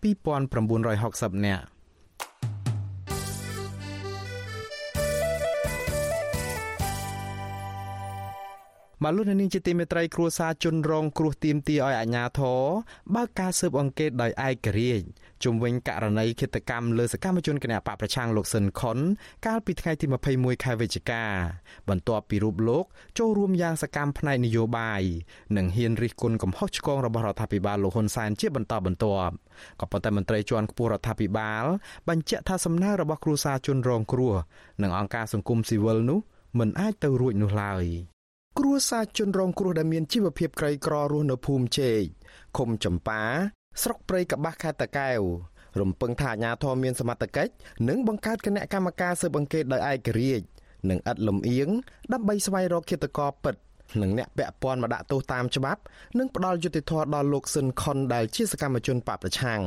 [0.73, 1.63] 2960នាក់
[9.03, 12.61] មកលុះនាងជាទីមេត្រីគ្រួសារជនរងគ្រោះទៀមទីឲ្យអាជ្ញាធរ
[13.15, 15.05] បើកការស៊ើបអង្កេតដោយឯករាជ្យ
[15.43, 18.97] ជំវិញករណីឃាតកម្មលើសកម្មជនគណបកប្រឆាំងលោកស៊ិនខុន
[19.45, 20.05] កាលពីថ្ងៃទី
[20.35, 21.23] 21ខែវិច្ឆិកា
[21.89, 22.85] បន្ទាប់ពីរូបលោក
[23.19, 25.01] ចូលរួមយ៉ាងសកម្មផ្នែកនយោបាយ
[25.57, 29.33] និងហ៊ានរិះគន់កំហុសឆ្គងរបស់រដ្ឋាភិបាលលោកហ៊ុនសែនជាបន្តបន្ទាប់
[29.79, 31.63] ក៏ប៉ុន្តែមន្ត្រីជាន់ខ្ពស់រដ្ឋាភិបាល
[32.09, 34.33] បញ្ជាក់ថាសំណើរបស់គ្រួសារជនរងគ្រោះ
[34.81, 36.19] និងអង្គការសង្គមស៊ីវិលនោះ
[36.59, 37.85] មិនអាចទៅរួចនោះឡើយ
[38.57, 42.01] គ្រួសារជនរងគ្រោះដែលមានជីវភាពក្រីក្ររស់នៅភូមិជែក
[42.57, 43.21] ឃុំចំប៉ា
[43.81, 45.21] ស្រុកព្រៃកបាស់ខេត្តតាកែវ
[45.79, 47.51] រំពឹងថាអាជ្ញាធរមានសមត្ថកិច្ច
[47.89, 50.45] និងបង្កើតគណៈកម្មការស៊ើបអង្កេតដោយឯករាជ្យ
[50.89, 51.69] និងឥតលំអៀង
[52.13, 53.55] ដើម្បីស្វែងរកឃាតករពិត
[54.01, 55.81] និងអ្នកពាក់ព័ន្ធមកដាក់ទោសតាមច្បាប់
[56.17, 59.61] និងផ្ដល់យុត្តិធម៌ដល់លោកស៊ិនខុនដែលជាសកម្មជនបកប្រឆាំង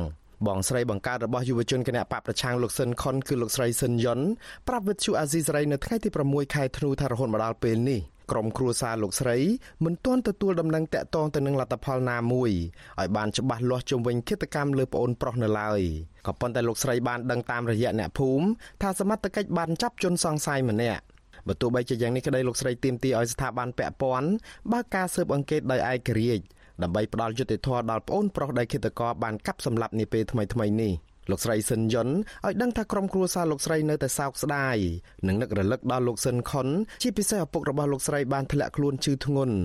[0.47, 4.19] បងស្រីបង្កើតរបស់យុវជនគណៈបកប្រឆាំងលោកស៊ិនខុនគឺលោកស្រីស៊ិនយុន
[4.67, 8.01] ប្រាប់វិទ្យុអាស៊ីសេរីនៅថ្ងៃទី6ខែធ្នូថារហូតមកដល់ពេលនេះ
[8.31, 9.37] ក្រុមគ្រួសារលោកស្រី
[9.85, 12.51] មិនទាន់ទទួលដំណឹងតាក់ទងទៅនឹងលទ្ធផលណាមួយ
[12.99, 15.81] ឲ្យបានច្បាស់លាស់ជុំវិញគិតកម្មលើប្អូនប្រុសនៅឡើយ
[16.27, 18.45] ក៏ប៉ុន្តែលោកស្រីបានដឹងតាមរយៈអ្នកភូមិ
[18.81, 21.01] ថាសមត្ថកិច្ចបានចាប់ជនសង្ស័យម្នាក់
[21.47, 24.29] បើទោះបីជាយ៉ាងនេះក្តីលោកស្រីទាមទារឲ្យស្ថាប័នពាក់ព័ន្ធ
[24.71, 26.43] បើកការស៊ើបអង្កេតដោយឯករាជ្យ
[26.81, 30.93] ដើម្បីផ្ដល់យុត្តិធម៌ដល់ប្អូនប្រុសដែលឃាតករបានកាប់សម្លាប់នាពេលថ្មីៗនេះ
[31.29, 34.77] លោកស្រីស៊ិនយុនឲ្យដឹងថាក្រុមគ្រួសារលោកស្រីនៅតែសោកស្ដាយ
[35.27, 36.67] និងនឹករលឹកដល់លោកស៊ិនខុន
[37.03, 39.55] ជាពិសេសឪពុករបស់លោកស្រីបានធ្លាក់ខ្លួនឈឺធ្ងន់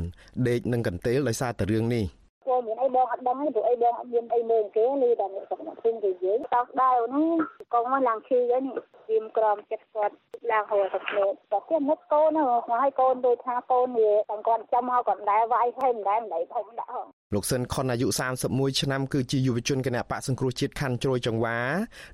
[0.48, 2.06] ដេកនឹងកន្ទេលដោយសារតែរឿងនេះ
[2.48, 7.28] បងមានអីបងអត់ដឹងទេព្រោះអីបងអត់មានអីមើលគេឮតែអ្នកសំណាក់ភូមិគេនិយាយតោះដែរហ្នឹង
[7.74, 8.76] កងមកឡើងឈឺហើយនេះ
[9.08, 10.14] វាក្រមចិត្តគាត់
[10.50, 18.06] ឡើងហៅទៅខ្លួនតែគេមុតកូនហ្នឹងហើយកូនដូចថាកូនវាតែគាត់ចាំមកគាត់ដែរវាយហើយមិនដែរមិនដែរធំដាក់ហងលោកសិនខុនអាយុ
[18.44, 21.58] 31ឆ្នាំគឺជាយុវជនគណៈបកសង្គ្រោះជាតិខណ្ឌជ្រោយចង្វា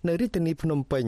[0.06, 1.06] នៅរាជធានីភ្នំពេញ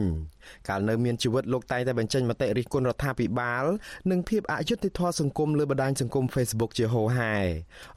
[0.67, 3.65] កាលនៅមានជីវិតលោកតែងតែបញ្ចេញមតិរិះគន់រដ្ឋាភិបាល
[4.11, 7.35] និងភាពអយុត្តិធម៌សង្គមលើបណ្ដាញសង្គម Facebook ជាហូរហែ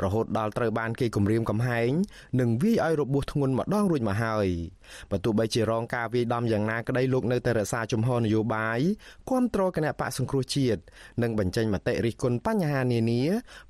[0.05, 1.91] រហូតដល់ត្រូវបានគេគំរាមកំហែង
[2.41, 4.49] និងវាយឲ្យរបួសធ្ងន់ម្ដងរួចមកហើយ
[5.11, 8.81] បើទោះបីជារងការវាយដំយ៉ាងណាក្តីលោកនៅតែរក្សាជំហរនយោបាយ
[9.31, 10.81] គាំទ្រគណៈបកសង្គ្រោះជាតិ
[11.23, 13.23] និងបញ្ចេញមតិរិះគន់បញ្ហានានា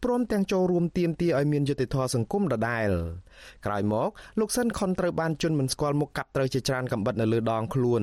[0.04, 2.90] ព្រមទាំងចូលរួមទាមទារឲ្យមានយុត្តិធម៌សង្គមដដែល
[3.66, 4.10] ក្រោយមក
[4.40, 8.02] លោកសិនខុនត្រូវបានជន់មិនស្គាល់មុខកាប់ត្រូវជាច្រើនកំបិតនៅលើដងខ្លួន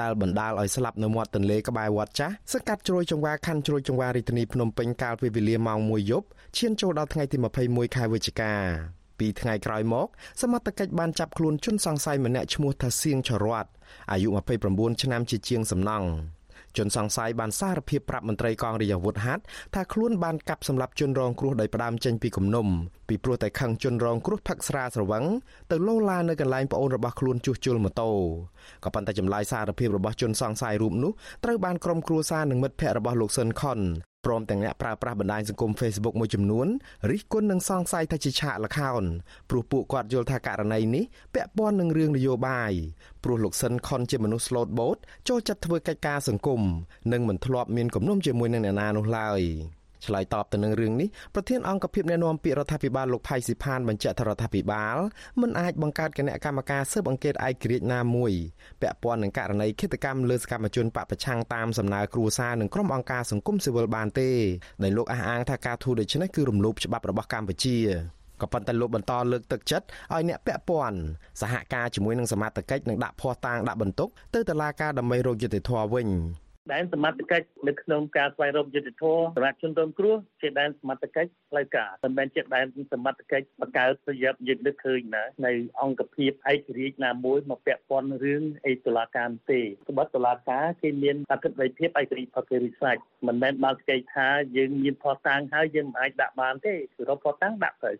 [0.00, 8.54] ដែលបណ្ដាលឲ្យស្លាប់នៅមាត់ទន្លេក្បែរវត្តចាស់សង្កាត់ជ្រោយចង្វាខណ្ឌជ្រោយចង្វារាជធានីភ្នំពេញកាលពីវេលាម៉ោង1យប់ឈានចូលដល់ថ្ងៃទី21ខែវិច្ឆិកា
[9.18, 10.06] ពីថ្ងៃក្រោយមក
[10.42, 13.66] សមត្ថកិច្ចបានចាប់ខ្លួនជនសង្ស័យម្នាក់ឈ្មោះថាសៀងចរ័ត
[14.12, 14.28] អាយុ
[14.66, 16.08] 29ឆ្នាំជាជាងសំណង់
[16.78, 19.42] ជនសង្ស័យបានសារភាពប្រាប់មន្ត្រីកងរាជអាវុធហត្ថ
[19.74, 22.66] ថាខ្លួនបានកាប់សម្លាប់ជនរងគ្រោះដោយផ្ដាំចេញពីគំនុំ
[23.08, 25.24] ពីព្រោះតែខឹងជនរងគ្រោះផឹកស្រាស្រវឹង
[25.70, 28.10] ទៅលោឡានៅកន្លែងប្អូនរបស់ខ្លួនជួសជុលម៉ូតូ
[28.84, 31.12] ក៏ប៉ុន្តែចម្លើយសារភាពរបស់ជនសង្ស័យរូបនោះ
[31.44, 33.80] ត្រូវបានក្រុមគ្រួសារនិងមិត្តភ័ក្តិរបស់លោកស៊ិនខុន
[34.26, 36.66] ព្រមទាំងអ្នកប្រើប្រាស់បណ្ដាញសង្គម Facebook មួយចំនួន
[37.10, 39.02] រិះគន់និងសង្ស័យថាជាឆាកល្ខោន
[39.50, 41.04] ព្រោះពួកគាត់យល់ថាករណីនេះ
[41.34, 42.72] ពាក់ព័ន្ធនឹងរឿងនយោបាយ
[43.24, 44.96] ព្រោះលោកសិនខុនជាមនុស្សស្លូតបូត
[45.28, 46.60] ចូលចិត្តធ្វើកិច្ចការសង្គម
[47.12, 49.40] និងមិនធ្លាប់មានគំនុំជាមួយនឹងអ្នកណានោះឡើយ។
[50.06, 54.96] ឆ្លើយតបទៅនឹងរឿងនេះប្រធានអង្គភិបអ្នកណែនាំពាក្យរដ្ឋាភិបាលលោកផៃស៊ីផានបញ្ជាក់ថារដ្ឋាភិបាល
[55.40, 58.32] មិនអាចបង្កើតគណៈកម្មការស៊ើបអង្កេតឯករាជ្យណាមួយ
[58.80, 64.30] ពាក់ព័ន្ធនឹងករណីឃាតកម្មលើសកម្មជនបពប្រឆាំងតាមសំណើគ្រួសារនិងក្រុមអង្គការសង្គមស៊ីវិលបានទេ
[64.82, 67.78] ដែលលោកអះអាងថាការធូរដូច្នេះគឺរំលោភច្បាប់របស់កម្ពុជា
[68.40, 70.98] ក៏ប៉ុន្តែលោកបន្តលើកទឹកចិត្តឲ្យអ្នកពាក់ព័ន្ធ
[71.40, 76.08] សហការជាមួយនឹងសមាជិកនិងដាក់ភ័ស្តុតាងដាក់បន្ទុកទៅតុលាការដើម្បីរកយុត្តិធម៌វិញ
[76.72, 97.92] ដែនសមត្ថកិច្ចនៅក្នុងការស្វែងរកយុត្តិធម៌សម្រាប់ជនរងគ្រោះជាដែនសមត្ថកិច្ចផ្លូវការមិនមែនជាដែនសមត្ថកិច្ចបង្កើតប្រយោជន៍យើងនឹកឃើញណានៅអង្គភាពឯករាជ្យណាមួយមកពាក់ព័ន្ធរឿងអីតុលាការទេក្បត់តុលាការគេមានអធិបតីភាពឯករាជ្យផកេរីស្រេចមិនមែនបានស្គាល់ថាយើងមានផតតាំងហើយយើងមិនអាចដាក់បានទេគឺរកផតតាំងដាក់ទៅ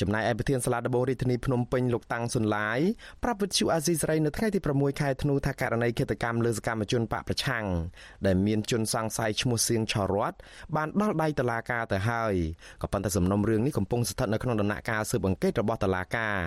[0.00, 2.80] ចំណែកឯប្រធានសាលាដំបងរាជធានីភ្នំពេញលោកតាំងសុនឡាយ
[3.22, 7.64] ប្រាប់វិទ្យុអាស៊ីសេរីនៅថ្ងៃទី6ខែធ្នូថាករណីឃាតកម្មលើសកម្មជនបកប្រឆាំង
[8.26, 10.32] ដែលមានជនសង្ស័យឈ្មោះសៀងឆរត
[10.76, 12.34] បានដល់ដៃតុលាការទៅហើយ
[12.82, 16.38] ក៏ប៉ុន្តែសំណុំរឿងនេះកំពុងស្ថិតនៅក្នុងដំណាក់កាលស៊ើបអង្កេតរបស់តុលាការ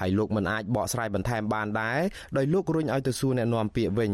[0.00, 2.00] ហើយលោកមិនអាចបកស្រាយបន្ថែមបានដែរ
[2.36, 4.12] ដោយលោករុញឲ្យទៅសួរអ្នកនាំពាក្យវិញ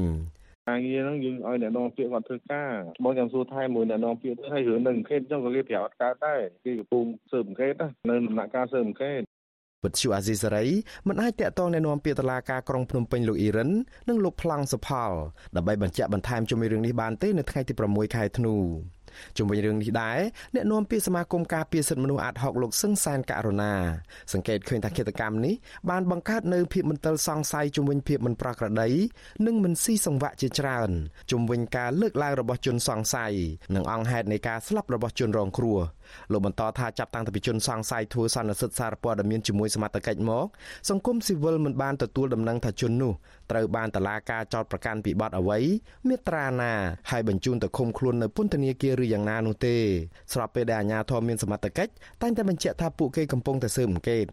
[0.68, 2.72] ការងារហ្នឹងយើងឲ្យអ្នកនាំពាក្យគាត់ធ្វើការ
[3.04, 7.74] បងខ្ញុំសួរថែមួយអ្នកនាំពាក្យទៅឲ្យរឿងនឹងអង្កេតអញ្ចឹងក៏គេប្រាប់អត់កើតដែរគេកំពុងស៊ើបអង្កេត
[8.10, 9.20] នៅដំណាក់កាលស៊ើបអង្កេត
[9.84, 10.66] វិទ្យុអាស៊ីសេរី
[11.08, 13.70] មិនអាចតាក់ទងណែនាំពាក្យតុលាការក្រុងភ្នំពេញលោកអ៊ីរ៉ាន
[14.08, 15.12] និងលោកប្លង់សុផល
[15.56, 18.54] ដើម្បីបញ្ជាក់បន្ថែមជុំវិញរឿងនេះបានទេនៅថ្ងៃទី6ខែធ្នូ
[19.36, 20.18] ជុំវិញរឿងនេះដែរ
[20.54, 23.74] អ្នកនាំពាក្យសមាគមការពារសិទ្ធិមនុស្សអាត60លោកសឹងសានករណា
[24.32, 25.54] សង្កេតឃើញថាគិតកម្មនេះ
[25.90, 28.90] បានបង្កើតនៅភាពមន្ទិលសង្ស័យជុំវិញភាពមិនប្រក្រតី
[29.46, 30.90] និងមិនស៊ីសង្វាក់ជាច្រើន
[31.30, 33.34] ជុំវិញការលើកឡើងរបស់ជនសង្ស័យ
[33.74, 35.78] និងអង្គហេតុនៃការស្លាប់របស់ជនរងគ្រោះ
[36.32, 40.46] លោកបន្តថាចាប់តាំងពីជនសង្ស័យធ្វើសន្និសិទសារព័ត៌មានជាមួយសមត្ថកិច្ចមក
[40.90, 43.12] សង្គមស៊ីវិលមិនបានទទួលដំណឹងថាជននោះ
[43.50, 45.58] ត្រូវបានតឡាការចោតប្រកាន់ពីបទអ្វី
[46.08, 46.72] មេត្រាណា
[47.10, 49.76] ហើយបញ្ជូនទៅឃុំខ្លួននៅពន្ធនាគារឬយ៉ាងណានោះទេ
[50.32, 54.26] ស្របពេលដែលអាជ្ញាធរមានសមត្ថកិច្ចតែងតែបញ្ជាក់ថាពួកគេកំពុងតែស៊ើបអង្កេត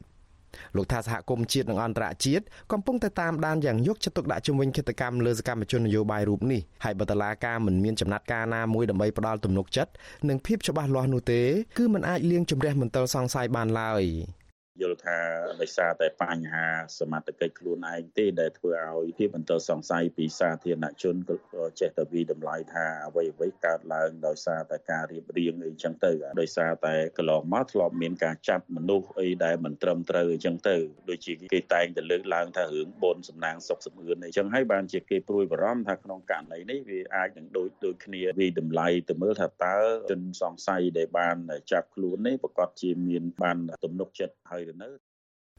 [0.76, 9.92] លោកថាសហគមន៍ជាតិនិងអន្តរជាតិកំពុងតែតាមដានយ៉ាងយកចិត្តទុកដាក់ជំវិញគិតកម្មលើសកម្មជននយោបាយរូបនេះហើយបតឡាការមិនមានចំណាត់ការណាមួយដើម្បីផ្ដាល់ទំនុកចិត្ត
[10.30, 11.42] និងភាពច្បាស់លាស់នោះទេ
[11.78, 14.04] គឺมันអាចលៀងជំរះមន្ទិលសង្ស័យបានឡើយ។
[14.80, 15.20] យល់ថា
[15.62, 16.66] ដោយសារតែបញ្ហា
[17.00, 30.78] សមត្ថកិច្ចខ្លួនឯងទេដែលធ្វើឲ្យភាពបន្តសង្ស័យពីសាធារណជនក៏ចេះតែវិតម្លៃថាអ្វីអ្វីកើតឡើងដោយសារតែការរៀបរៀងអីចឹងទៅដោយសារតែកន្លងមកធ្លាប់មានការចាប់មនុស្សអីដែលមិនត្រឹមត្រូវអីចឹងទៅ
[31.10, 39.78] ដូចជាគេតែងតែលើកឡើងថារឿងបនសំណាងសុកសំអឿនអីចឹងហើយបានជាគេព្រួយបារម្ភថាក្នុងករណីនេះវាអាចនឹងដូចដូចគ្នាវិតម្លៃទៅមើលថាតើ
[40.12, 41.38] ជនសង្ស័យដែលបាន
[41.72, 44.90] ចាប់ខ្លួននេះប្រកាសជាមានបានទំនុកចិត្តហើយទៅនៅ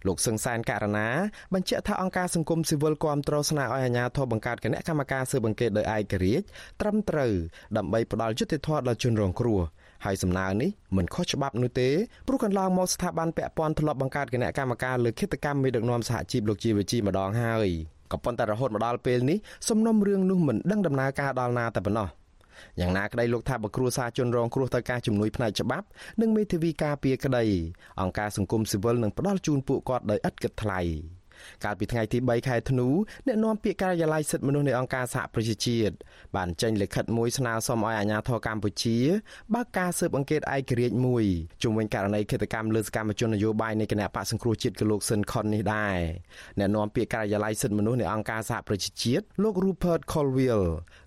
[0.07, 1.09] លោកសឹងសានករណា
[1.55, 6.45] បញ្ជាក់ថាអង្គការសង្គមស៊ីវិលគាំទ្រស្នើឲ្យអាជ្ញាធរបង្កើតគណៈកម្មការស៊ើបអង្កេតដោយឯករាជ្យ
[6.81, 7.33] ត្រឹមត្រូវ
[7.77, 9.61] ដើម្បីផ្ដល់យុត្តិធម៌ដល់ជនរងគ្រោះ
[10.05, 11.91] ហើយសំណើនេះមិនខុសច្បាប់នោះទេ
[12.27, 17.69] ព្រោះកន្លងមកស្ថាប័នពាក់ព័ន្ធធ្លាប់បង្កើតគណៈកម្មការលើគិតកម្មមេដឹកនាំសហជីពលោកជាវិជីម្ដងហើយ
[18.13, 19.39] ក៏ប៉ុន្តែរហូតមកដល់ពេលនេះ
[19.69, 22.09] សំណុំរឿងនោះមិនដឹងដំណើរការដល់ណាតែប៉ុណ្ណោះ
[22.81, 25.87] យ៉ាងណាក្តីលោកថាបើគ្រួសារជនរងគ្រោះត្រូវការជំនួយផ្នែកច្បាប់
[26.21, 27.45] និងមេធាវីការពារក្តី
[28.01, 30.81] អង្គការសង្គមស៊ីវិលនឹងផ្ដល់ជូនពួកគាត់ដោយឥតគិតថ្លៃ។
[31.65, 32.89] កាលពីថ្ងៃទី3ខែធ្នូ
[33.27, 35.95] អ្នកនាំពាក្យការិយាល័យសិទ្ធិមនុស្សនៃអង្គការសហប្រជាជាតិ
[36.37, 38.99] បានចេញលិខិតមួយស្នើសុំឲ្យអាជ្ញាធរកម្ពុជា
[39.55, 41.25] បើកការស៊ើបអង្កេតឯករាជ្យមួយ
[41.63, 45.99] ជុំវិញករណីឃាតកម្មលើសកម្មជននយោបាយនៃគណៈបកសង្គ្រោះជាតិគឺលោកស៊ិនខុននេះដែរ
[46.59, 50.67] អ្នកនាំពាក្យការិយាល័យសិទ្ធិមនុស្សនៃអង្គការសហប្រជាជាតិលោក Rupert Colville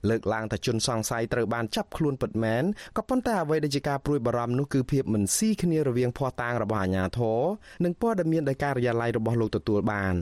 [0.10, 2.63] លើកឡើងថាជនសង្ស័យត្រូវបានចាប់ខ្លួនពិតមែន
[2.98, 7.39] ក៏ប៉ុន្តែអ្វីដែលជាការព្រួយបារម្ភនោះគឺភាពមិនស៊ីគ្នារវាងភ័ស្តុតាងរបស់អាជ្ញាធរ
[7.86, 10.15] និងព័ត៌មានដែលការិយាល័យរបស់លោកទទួលបាន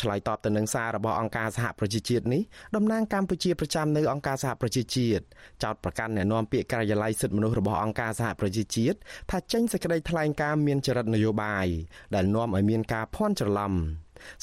[0.00, 2.42] ឆ្លើយតបទៅនឹងសាររបស់អង្គការសហប្រជាជាតិនេះ
[2.76, 5.24] តំណាងកម្ពុជាប្រចាំនៅអង្គការសហប្រជាជាតិ
[5.64, 8.96] ចោទប្រកាន់អ្នកនាំពាក្យការិយាល័យសិទ្ធិមនុស្សរបស់អង្គការសហប្រជាជាតិ
[9.30, 11.66] ថាចេញសេចក្តីថ្លែងការណ៍មានចរិតនយោបាយ
[12.14, 13.74] ដែលនាំឲ្យមានការភ័ន្តច្រឡំ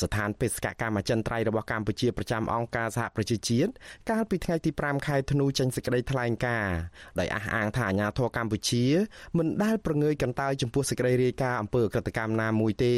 [0.01, 3.71] ស្ថានបេសកកម្មអចិន្ត្រៃយ៍របស់កម្ពុជាប្រចាំអង្គការសហប្រជាជាតិ
[4.09, 6.77] កាលពីថ្ងៃទី5ខែធ្នូចេញសេចក្តីថ្លែងការណ៍
[7.19, 8.85] ដោយអះអាងថាអាញាធរកម្ពុជា
[9.37, 12.95] មិនដែលប្រងើយកន្តើយចំពោះសេចក្តីរាយការណ៍អំពើអក្រកម្មណាមួយទេ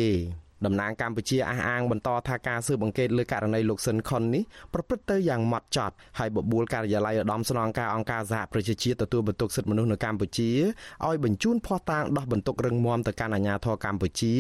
[0.65, 10.49] តំណាងកម្ពុជាអះអាងបន្តថាការស៊ើបអង្កេតលើករណីលោកស៊ិនខុននេះប្រព្រឹត្តទៅយ៉ាងម៉ត់ចត់ហើយបបួលការិយាល័យឧត្តមស្នងការអង្គការសហប្រជាជាតិទទួលបន្ទុកសិទ្ធិមនុស្សនៅកម្ពុជា
[11.05, 14.33] ឲ្យបញ្ជូនភ័ស្តុតាងដោះបន្ទុករឹងមាំទៅកាន់អាជ្ញាធរកម្ពុជា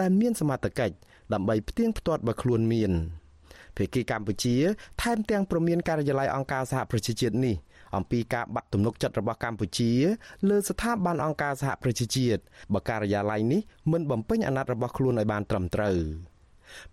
[0.00, 0.94] ដែលមានសមត្ថកិច្ច
[1.32, 2.92] ដើម្បីផ្ទៀងផ្ទាត់បើខ្លួនមាន
[3.76, 4.56] ភាគីកម្ពុជា
[5.02, 7.54] ថែមទាំងប្រមានការិយាល័យអង្គការសហប្រជាជាតិនេះ
[7.96, 9.92] អំពីការបាត់ទំនុកចិត្តរបស់កម្ពុជា
[10.48, 12.40] លើស្ថាប័នអង្គការសហប្រជាជាតិ
[12.74, 13.60] បើការិយាល័យនេះ
[13.92, 15.98] មិនបំពេញអាណត្តិរបស់ខ្លួនឲ្យបានត្រឹមត្រូវ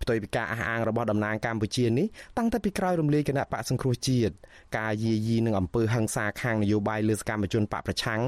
[0.02, 4.34] ផ្ទុយពីការអះអាងរបស់តំណាងកម្ពុជានេះតាំងតែពីក្រោយរំលាយគណៈបកសង្គ្រោះជាតិ
[4.78, 8.22] ការយាយីនឹងអំពើហិង្សាខាងនយោបាយលើសកម្មជនបកប្រឆាំង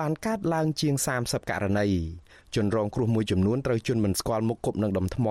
[0.00, 1.88] បានកើតឡើងជាង30ករណី
[2.56, 5.26] ជនរងគ្រោះមួយចំនួនត្រូវជន់មិនស្គាល់មុខគប់នឹងដុំថ្ម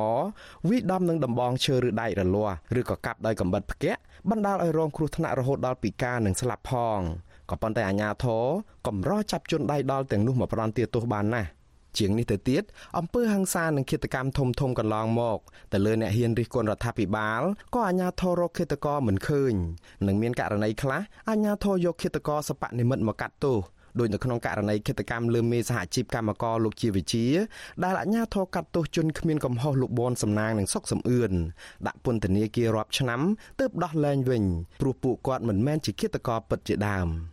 [0.69, 6.99] វិដំនឹងដំបងឈើឬដែករលាស់ឬក៏កាប់ដោយកំបិតផ្គាក់បណ្ដាលឲ្យរងគ្រោះថ្នាក់រហូតដល់ពិការនិងស្លាប់ផង
[7.49, 8.45] ក៏ប៉ុន្តែអាជ្ញាធរ
[8.87, 11.49] កម្រចាប់ជនដៃដល់ទាំងនោះមកផ្ដន់ទោសបានណាស់
[11.97, 12.63] ជាងនេះទៅទៀត
[12.97, 15.39] អំពើហ ংস ានិងឃាតកម្មធំធំកន្លងមក
[15.73, 17.41] ទៅលើអ្នកហ៊ានរិះគន់រដ្ឋាភិបាល
[17.75, 19.53] ក៏អាជ្ញាធររកឃាតករមិនឃើញ
[20.07, 23.57] នឹងមានករណីខ្លះអាជ្ញាធរយកឃាតករសបនិមិត្តមកកាត់ទោស
[23.99, 27.25] ដោយនៅក្នុងករណីឃាតកម្មលើមេសហជីពកម្មករលោកជាវិជា
[27.83, 31.33] ដែលអាជ្ញាធរកាត់ទោសជនគ្មានកំហុសលោកបនសំណាងនិងសុកសំអឿន
[31.87, 33.21] ដាក់ពន្ធនាគាររាប់ឆ្នាំ
[33.59, 34.43] ទើបដោះលែងវិញ
[34.81, 37.09] ព្រោះពួកគាត់មិនមែនជាឃាតករពិតជាដើម។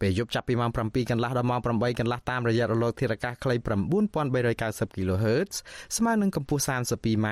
[0.00, 3.54] ពេលយប់ចាប់ពីម៉ោង7កន្លះដល់ម៉ោង8កន្លះតាមរយៈរលកធារកាសខ្លី
[4.30, 5.54] 9390 kHz
[5.96, 7.28] ស្មើនឹងកម្ពស់ 32m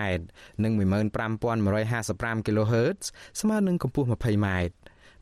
[0.64, 3.02] និង15155 kHz
[3.40, 4.48] ស្មើនឹងកម្ពស់ 20m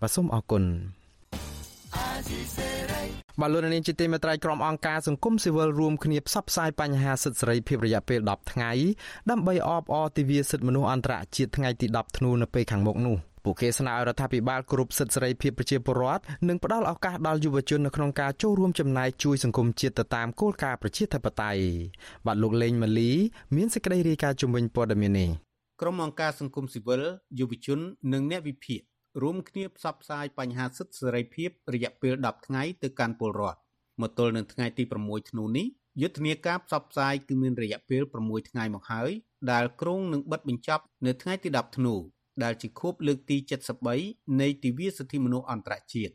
[0.01, 0.65] បាទសូមអរគុណ
[3.41, 8.73] បាទលោកនាងជាទីមេត្រីក្រុមអង្គការសង្គមស៊ីវិលរួមគ្នាផ្សព្វផ្សាយបញ្ហាសិទ្ធិសេរីភាពរយៈពេល10ថ្ងៃ
[9.31, 13.17] ដើម្បីអបអរទិវាសិទ្ធិមនុស្សអន្តរជាតិថ្ងៃទី10ធ្នូនៅពេលខាងមុខនោះ
[13.49, 21.63] ពួកគេស្នើឲ្យរដ្ឋាភិបាលគ្រប់សិទ្ធិសេរីភាពប្រជាពលរដ្ឋនិងផ្ដល់ឱកាសដល់យុវជននៅក្នុងការចូលរួមចំណែកជួយសង្គមជាតិទៅតាមគោលការណ៍ប្រជាធិបតេយ្យ
[22.27, 23.11] បាទលោកលេងម៉ាលី
[23.57, 25.31] មានសេចក្តីរាយការណ៍ជំវិញព័ត៌មាននេះ
[25.81, 27.03] ក្រុមអង្គការសង្គមស៊ីវិល
[27.39, 27.79] យុវជន
[28.13, 28.81] និងអ្នកវិភាគ
[29.23, 33.59] រួមគ្នាផ្សព្វផ្សាយបញ្ហាសិទ្ធិសេរីភាពរយៈពេល10ថ្ងៃទៅកាន់ពលរដ្ឋ
[34.03, 35.67] មកទល់នឹងថ្ងៃទី6ធ្នូនេះ
[36.03, 39.11] យុទ្ធនាការផ្សព្វផ្សាយគឺមានរយៈពេល6ថ្ងៃមកហើយ
[39.51, 41.95] ដែលក្រុងនឹងបិទបញ្ចប់នៅថ្ងៃទី10ធ្នូ
[42.45, 43.37] ដែលជាខួបលើកទី
[43.89, 46.15] 73នៃទិវាសិទ្ធិមនុស្សអន្តរជាតិ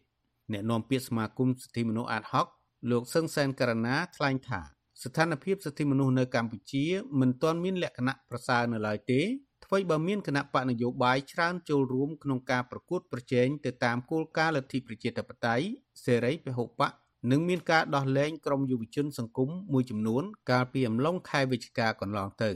[0.51, 2.47] អ្នកនាំពាក្យសមាគមសិទ្ធិមនុស្សអាតហុក
[2.91, 4.61] លោកសឹងសែនករណាថ្លែងថា
[5.03, 6.85] ស្ថានភាពសិទ្ធិមនុស្សនៅកម្ពុជា
[7.19, 9.21] មិនទាន់មានលក្ខណៈប្រសើរនៅឡើយទេ
[9.65, 15.65] អ្វីបើមានគណៈបកនយោបាយច្រើនចូលរួមក្នុងការប្រកួតប្រជែងទៅតាមគោលការណ៍លទ្ធិប្រជាធិបតេយ្យ
[16.05, 16.91] សេរីពហុបក
[17.31, 22.51] និងមានការដោះលែងក្រុមយុវជនសង្គមមួយចំនួន កាលពីអំឡុងខែវិច្ឆិកាកន្លងទៅ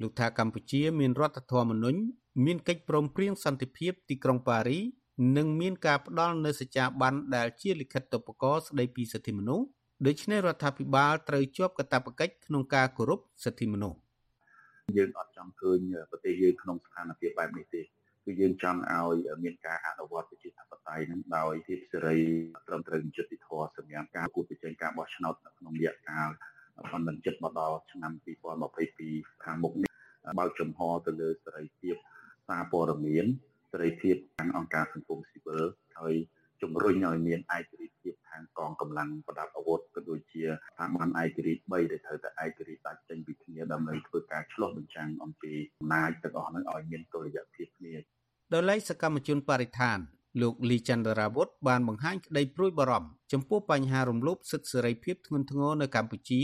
[0.00, 1.98] លោកថាកម្ពុជាមានរដ្ឋធម្មនុញ្ញ
[2.44, 4.78] មានកិច្ចព្រមព្រៀងសន្តិភាពទីក្រុងប៉ារី
[5.36, 9.66] និងមានការផ្ដល់នូវសច្ចាប័នដែលជាលិខិតតុបករស្ដីពីសិទ្ធិមនុស្ស
[10.06, 13.98] ដូច្នេះរដ្ឋាភិបាលត្រូវជាប់កាតព្វកិច្ចក្នុងការគោរពសិទ្ធិមនុស្ស
[14.96, 15.78] យើងអត់ចង់ឃើញ
[16.10, 22.18] ប្រទេសយើងក្នុងស្ថានភាពបែបនេះទេគឺយើងចង់ឲ្យមានការអនុវត្តប្រជាធិបតេយ្យនឹងដោយភាពសេរី
[22.68, 26.28] ត្រឹមត្រូវយុត្តិធម៌សម្រាប់ការគូតប្រជែងការបោះឆ្នោតក្នុងរយៈកាល
[26.90, 28.12] ប៉ុន្មានចិត្តមកដល់ឆ្នាំ
[28.78, 29.90] 2022ខាងមុខនេះ
[30.38, 31.96] បើកចំហទៅលើសេរីភាព
[32.48, 33.26] សារព័ត៌មាន
[33.72, 35.62] សេរីភាពខាងអង្គការសង្គមស៊ីវិល
[35.98, 36.14] ហើយ
[36.62, 47.94] ជំរុញឲ្យមានឯករាជ្យភាពខាងកងកម្លាំងប្រដាប់អាវុធក៏ដូចជាស្ថាប័នឯករាជ្យ3ដែលត្រូវតែឯករាជ្យដាច់ចេញពីគ្នាដើម្បីធ្វើការឆ្លោះបញ្ចាំងអំពីអំណាចទាំងអស់ហ្នឹងឲ្យមានតុល្យភាពគ្នា
[48.52, 49.98] ដោយឡែកសកម្មជនបរិស្ថាន
[50.42, 56.42] លោកលីចន្ទរាវុធបានបង្ហាញក្តីព្រួយបារម្ភចំពោះបញ្ហារំលោភសិទ្ធិសេរីភាពធ្ងន់ធ្ងរនៅកម្ពុជា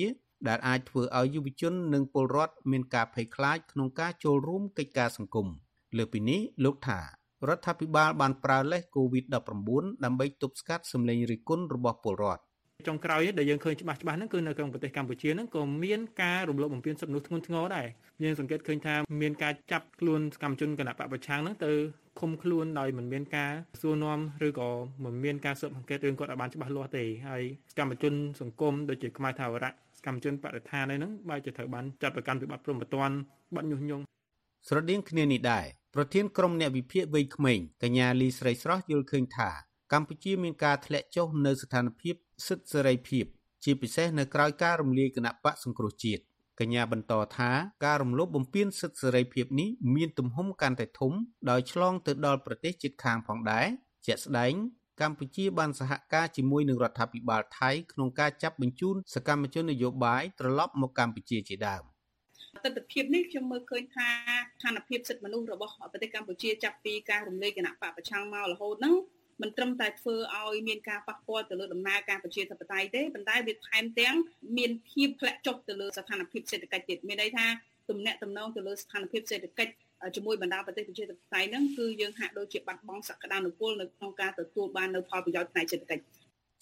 [0.49, 5.49] ដែលអាចធ្វើឲ្យយុវជននិងពលរដ្ឋមានការភ័យខ្លាចក្នុងការចូលរួមកិច្ចការសង្គម។
[5.99, 7.01] លើពីនេះលោកថា
[7.49, 9.35] រដ្ឋាភិបាលបានប្រើលេស COVID-19
[10.05, 12.43] ដើម្បីទប់ស្កាត់សម្លេងរិះគន់របស់ពលរដ្ឋ
[12.89, 17.87] ចុងក្រោយដែលយើងឃើញច្បាស់ច្បាស់ហ្នឹងគឺនៅក្នុងប្រទេសកម្ពុជាហ្នឹងក៏មានការរំលោភបំពានសិទ្ធិមនុស្សធ្ងន់ធ្ងរដែរ
[18.25, 21.73] យើងសង្កេតឃើញថាមានការចាប់ខ្លួនសកម្មជនគណៈបកប្រឆាំងហ្នឹងទៅ
[22.21, 24.71] ឃុំខ្លួនដោយមិនមានការសួរនាំឬក៏
[25.05, 33.11] មិនមានការស៊ើបអង្កេតរឿងគាត់ឲ្យបានច្បាស់លាស់ទេហើយសកម្មជនសង្គមដូចជាខ្មែរថាវរៈសកម្មជនបរិស្ថានហ្នឹងបែរជាត្រូវបានចាត់ប្រកាន់ពីបទព្រំប្រទាន
[33.57, 34.05] បទញុះញង់
[34.69, 35.67] ស្រដៀងគ្នានេះដែរ
[35.97, 39.51] ប្រធានក្រុមអ្នកវិភាគវ័យក្មេងកញ្ញាលីស្រីស្រស់យល់ឃើញថា
[39.93, 42.15] កម្ពុជាមានការធ្លាក់ចុះនៅស្ថានភាព
[42.47, 43.25] សិទ្ធិសេរីភាព
[43.65, 46.23] ជាពិសេសនៅក្រៅការរំលាយគណៈបកសង្គ្រោះជាតិ
[46.61, 47.51] កញ្ញាបន្តថា
[47.85, 51.13] ការរំលោភបំពានសិទ្ធិសេរីភាពនេះមានទំហំកាន់តែធំ
[51.51, 53.67] ដោយឆ្លងទៅដល់ប្រទេសជិតខាងផងដែរ
[54.07, 54.55] ជាក់ស្ដែង
[55.01, 61.85] កម្ពុជាបានសហការជាមួយនឹងរដ្ឋាភិបាលថៃក្នុងការចាប់បញ្ជូនសកម្មជននយោបាយត្រឡប់មកកម្ពុជាជាដើម
[62.53, 68.95] ទស្សនវិជ្ជានេះខ្ញុំមើលឃើញថាស្ថានភាពសិទ្ធិមនុស្សរបស់ប្រទេសកម្ពុជាចាប់ពីការរំលែកគណៈបកប្រឆាំងមករហូតហ្នឹង
[69.43, 74.15] មិនត្រឹមតែធ្វើឲ្យមានការប៉ះពាល់ទៅលើដំណើរការប្រជាធិបតេយ្យទេប៉ុន្តែវាថែមទាំង
[74.59, 77.47] មានភាពធ្លាក់ចុះទៅលើស្ថានភាពសេដ្ឋកិច្ចទៀតមានន័យថា
[77.91, 79.73] ទំនាក់ទំនងទៅលើស្ថានភាពសេដ្ឋកិច្ច
[80.17, 86.05] ជាមួយបណ្ដាប្រទេសប្រជាធិបតេយ្យហ្នឹងគឺយើងហាក់ដូចជាបាត់បង់សក្តានុពលនៅក្នុងការទទួលបាននៅផលប្រយោជន៍ផ្នែកសេដ្ឋកិច្ច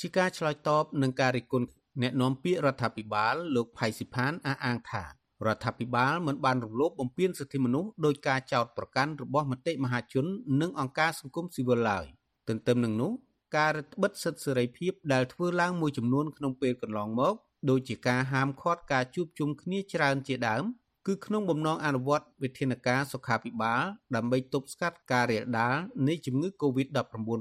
[0.01, 1.67] ជាការឆ្លើយតបនឹងការរិះគន់
[2.03, 5.05] អ្នកនាំពាក្យរដ្ឋាភិបាលលោកផៃស៊ីផានអះអាងថា
[5.47, 10.27] រដ្ឋាភិបាលមិនបានរំលោភបំពានសិទ្ធិមនុស្សដោយការចោទប្រកាន់របស់មតិមហាជន
[10.61, 12.07] និងអង្គការសង្គមស៊ីវិលឡើយ
[12.49, 13.13] ទន្ទឹមនឹងនោះ
[13.57, 17.35] ការរឹតបន្តឹងសិទ្ធិសេរីភាពដែលធ្វើឡើងមួយចំនួនក្នុងពេលកន្លងមក
[17.71, 20.65] ដូចជាការហាមឃាត់ការជួបជុំគ្នាច្រើនជាដើម
[21.07, 23.83] គឺក្នុងបំណងអនុវត្តវិធានការសុខាភិបាល
[24.17, 25.77] ដើម្បីទប់ស្កាត់ការរាលដាល
[26.09, 26.99] នៃជំងឺ Covid-19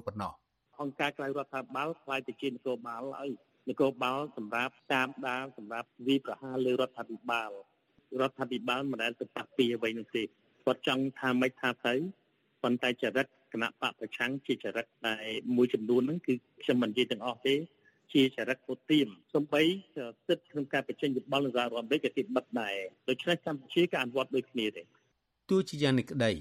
[0.07, 0.33] ប៉ុណ្ណោះ
[0.81, 3.31] អង្គការក្រៅរដ្ឋាភិបាលខ្លាយទៅជានគរបាលហើយ
[3.69, 7.51] នគរបាលសម្រាប់តាមដានសម្រាប់វិប្រហារលើរដ្ឋាភិបាល
[8.19, 10.23] រដ្ឋាភិបាលមិនដែលទៅប៉ះពីអ្វីនោះទេ
[10.65, 11.93] គាត់ចង់ថាម៉េចថាទៅ
[12.63, 15.15] ប៉ុន្តែចរិតគណៈបកប្រឆាំងជាចរិតតែ
[15.55, 16.33] មួយចំនួនហ្នឹងគឺ
[16.63, 17.55] ខ្ញុំមិននិយាយទាំងអស់ទេ
[18.13, 19.63] ជាចរិតពុទាមសំបី
[20.27, 22.75] សិទ្ធិក្នុងការបញ្ចេញយោបល់នៅសហរដ្ឋអាមេរិកក៏គេបិទដែរ
[23.09, 24.81] ដូច្នេះកម្ពុជាក៏អនុវត្តដូចគ្នាទេ
[25.49, 26.31] ទោះជាយ៉ាងនេះក្តី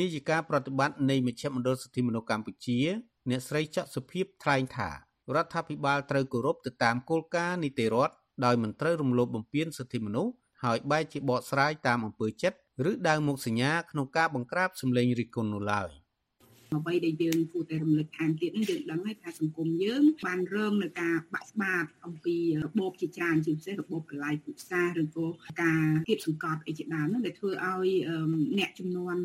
[0.00, 2.78] នាយិកាប្រតិបត្តិនៃមជ្ឈមណ្ឌលសិទ្ធិមនុស្សកម្ពុជា
[3.30, 4.90] អ្នកស្រីច័កសុភីបថ្លែងថា
[5.34, 8.14] រដ្ឋាភិបាលត្រូវគោរពទៅតាមគោលការណ៍នីតិរដ្ឋ
[8.44, 10.32] ដោយមិនត្រូវរំលោភបំពានសិទ្ធិមនុស្ស
[10.64, 12.58] ហើយបែរជាបកស្រាយតាមអំពើចិត្ត
[12.90, 15.90] ឬដើរមុខសញ្ញាក្នុងការបង្ក្រាបសម្លេងរិះគន់នោះឡើយ។
[16.74, 25.26] អ្វីដែលយើងគួរតែរំលឹកថែមទៀតនេះយើងដឹងហើយថាសង្គមយើងបានរងនឹងការបាក់ស្បាតអំពីរបបជាច្រើនជាពិសេសរបបកលាយពុសាឬក៏
[25.62, 27.88] ការគៀបសង្កត់អីជាដើមនោះដែលធ្វើឲ្យ
[28.58, 29.16] អ្នកចំនួន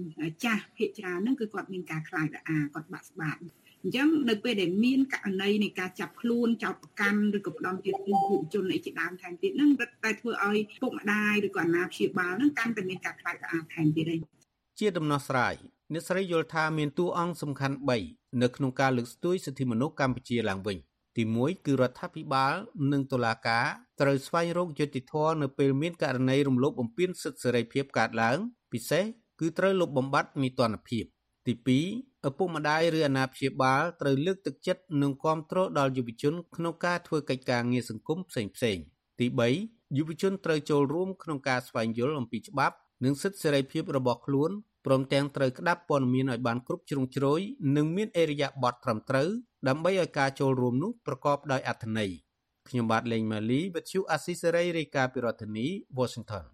[0.45, 3.37] ចាស់ភាគច្រើនហ្នឹងគឺគាត់មានការខ្លាចរអាគាត់បាក់ស្បាត
[3.83, 14.19] អញ្ចឹងនៅពេលដែលមានករណីនៃការចាប់ខ្លួនចោទប្រកាន់ឬក៏ផ្ដំទៀតយុវជនអីជាដើមថែមទៀតហ្នឹងរឹតតែធ្វើឲ្យពុកម្ដាយឬក៏អាណាព្យាបាលហ្នឹងកាន់តែមានការខ្លាចរអាថែមទៀតឯង
[14.79, 15.55] ជាដំណោះស្រាយ
[15.93, 17.75] អ្នកស្រីយល់ថាមានតួអង្គសំខាន់
[18.07, 20.77] 3នៅក្នុងការលើកស្ទួយសិទ្ធិមនុស្សកម្ពុជាឡើងវិញ
[21.17, 22.53] ទី1គឺរដ្ឋាភិបាល
[22.91, 23.65] និងតុលាការ
[24.01, 28.37] ត្រូវស្វែងរកយុត្តិធម៌នៅពេលមានករណីរំលោភបំពានសិទ្ធិសេរីភាពកើតឡើង
[28.71, 29.03] ពិសេស
[29.39, 31.05] គឺត្រូវលុបបំបាត់នីតិរដ្ឋភាព
[31.47, 38.85] ទី2 ឪពុកម្ដាយឬអាណាព្យាបាលត្រូវលើកទឹកចិត្តនិងគាំទ្រដល់យុវជនក្នុងការធ្វើកិច្ចការងារសង្គមផ្សេងៗ
[39.19, 39.27] ទី
[39.61, 44.51] 3យុវជនត្រូវចូលរួមក្នុងការស្វែងយល់អំពីច្បាប់និងសិទ្ធិសេរីភាពរបស់ខ្លួន
[44.85, 47.39] ព្រមទាំងត្រូវក្តាប់ព័ត៌មានឲ្យបានគ្រប់ជ្រុងជ្រោយ
[47.75, 49.29] និងមានអេរយាប័តត្រឹមត្រូវ
[49.67, 52.11] ដើម្បីឲ្យការចូលរួមនោះប្រកបដោយអត្ថន័យ
[52.67, 55.67] ខ្ញុំបាទលេងម៉ាលីវិទ្យុអាស៊ីសេរីរាយការណ៍ពីរដ្ឋធានី
[55.97, 56.45] Washington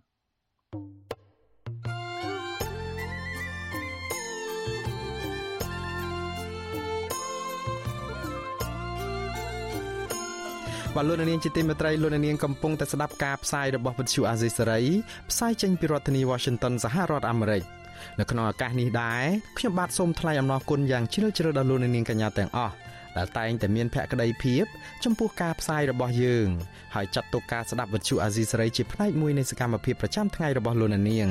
[10.96, 14.82] បាទលោកនាងជាទីមេត្រីលោកនាងកំពុងតែស្ដាប់ការផ្សាយរបស់វិទ្យុអាស៊ីសេរី
[15.30, 17.64] ផ្សាយចេញពីរដ្ឋធានី Washington សហរដ្ឋអាមេរិក។
[18.20, 19.24] នៅក្នុងឱកាសនេះដែរ
[19.58, 22.74] ខ្ញុំបាទសូមថ្លែងអំណរគុណយ៉ាងជ្រាលជ្រៅដល់លោកនាងកញ្ញាទាំងអស់
[23.18, 24.66] ដែលតែងតែមានភក្ដីភាព
[25.04, 26.48] ចំពោះការផ្សាយរបស់យើង
[26.96, 31.30] ហើយចាត់ទុកការស្ដាប់វិទ្យុអាស៊ីសេរីជាផ្នែកមួយនៃសកម្មភាពប្រចាំថ្ងៃរបស់លោកនាង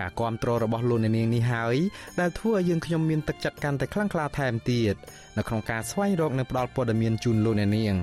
[0.00, 1.76] ការគ្រប់គ្រងរបស់លោកនាងនេះហើយ
[2.20, 4.94] ដែលធ្វើឲ្យយើងខ្ញុំមានទឹកចិត្តកាន់តែខ្លាំងក្លាថែមទៀត
[5.36, 7.98] នៅក្នុងការស្វែងរកនិងផ្តល់ព័ត៌មានជូនលោកនាង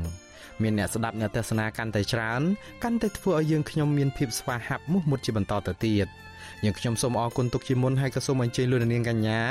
[0.64, 2.42] មានអ្នកស្ដាប់អ្នកទស្សនាកាន់តែច្រើន
[2.84, 6.10] កាន់តែធ្វើឲ្យយើងខ្ញុំមានភាពស្វាហាប់មោះមុតជាបន្តទៅទៀត។
[6.64, 9.42] យើងខ្ញុំសូមអរគុណទុកជាមុនហើយក៏សូមអញ្ជើញលោកនាងកញ្ញា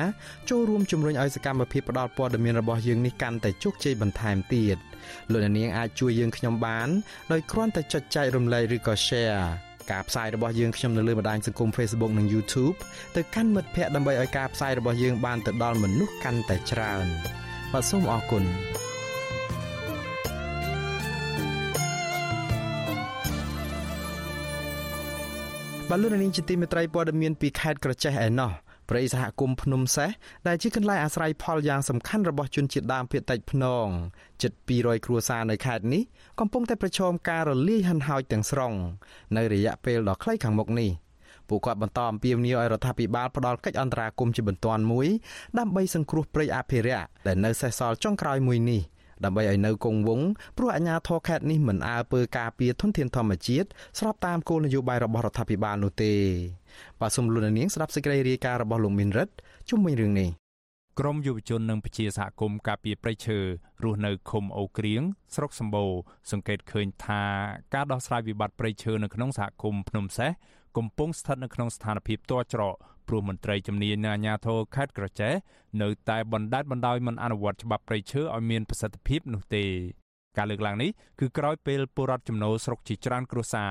[0.50, 4.76] ចូលរួមជំរុញឲ្យសកម្មភាពផ្តល់ព័ត៌មានរបស់យើងនេះកាន់តែជោគជ័យបន្ថែមទៀត
[5.32, 6.88] លោកនាងអាចជួយយើងខ្ញុំបាន
[7.32, 9.40] ដោយគ្រាន់តែចុចចែករំលែកឬក៏ share
[9.90, 12.76] ការផ្សាយរបស់យើងខ្ញុំនៅលើបណ្ដាញសង្គម Facebook និង YouTube
[13.16, 17.06] ទៅកាន់មិត្តភ័ក្តិដើម្បីឲ្យការផ្សាយរបស់យើងបានទៅដល់មនុស្សកាន់តែច្រើន
[17.72, 18.44] បាទសូមអរគុណ
[25.92, 28.50] បាទលោកនាងជាទីមេត្រីព័ត៌មានពីខេត្តក្រចេះឯណោះ
[28.90, 30.10] ព្រៃសហគមន៍ភ្នំសេះ
[30.46, 33.86] ដែលជាកន្លែងអាស្រ័យផលយ៉ាងសំខាន់របស់ជនជាតិដើមភាគតិចភ្នង
[34.42, 36.02] ជិត200គ្រួសារនៅខេត្តនេះ
[36.40, 38.72] កំពុងតែប្រឈមការរលាយហិនហោចទាំងស្រុង
[39.36, 40.90] នៅរយៈពេលដ៏ខ្លីខាងមុខនេះ
[41.48, 45.08] ពួកគាត់បន្តអំពាវនាវឲ្យរដ្ឋាភិបាលផ្ដល់កិច្ចអន្តរាគមន៍ជាបន្ទាន់មួយ
[45.58, 48.82] ដើម្បីសង្គ្រោះព្រៃអភិរក្សដែលនៅសេសសល់ចុងក្រោយមួយនេះ។
[49.24, 53.68] ដើម្បីឲ្យនៅគង់វង្សព្រោះអាជ្ញាធរខេត្តនេះមិនអើពើការពារធនធានធម្មជាតិ
[53.98, 56.12] ស្របតាមគោលនយោបាយរបស់រដ្ឋាភិបាលនោះទេ
[57.00, 59.28] បាទសូមលោកនាងស្ដាប់សេចក្តីរាយការណ៍របស់លោកមីនរិត
[59.68, 60.30] ជុំវិញរឿងនេះ
[61.00, 63.38] ក្រមយុវជននិងប្រជាសហគមន៍ការពារព្រៃឈើ
[63.84, 65.02] រស់នៅឃុំអូក្រៀង
[65.34, 65.90] ស្រុកសម្បូរ
[66.30, 67.22] សង្កេតឃើញថា
[67.74, 70.30] ការដោះស្រាយវិបត្តិព្រៃឈើនៅក្នុងសហគមន៍ភ្នំសេះ
[70.76, 72.74] កំពុងស្ថិតនៅក្នុងស្ថានភាពទាល់ច្រក
[73.10, 75.32] ព្រោះមន្ត្រីជំនាញនៅអាជ្ញាធរខេត្តក្រចេះ
[75.82, 79.64] នៅតែបណ្តែតបណ្តោយមិនអនុវត្តច្បាប់ព្រៃឈើឲ្យមានប្រសិទ្ធភាពនោះទេ
[80.36, 80.90] ការលើកឡើងនេះ
[81.20, 83.70] គឺក្រោយពេលពលរដ្ឋចំណូលស្រុកជាច្រើនគ្រួសារ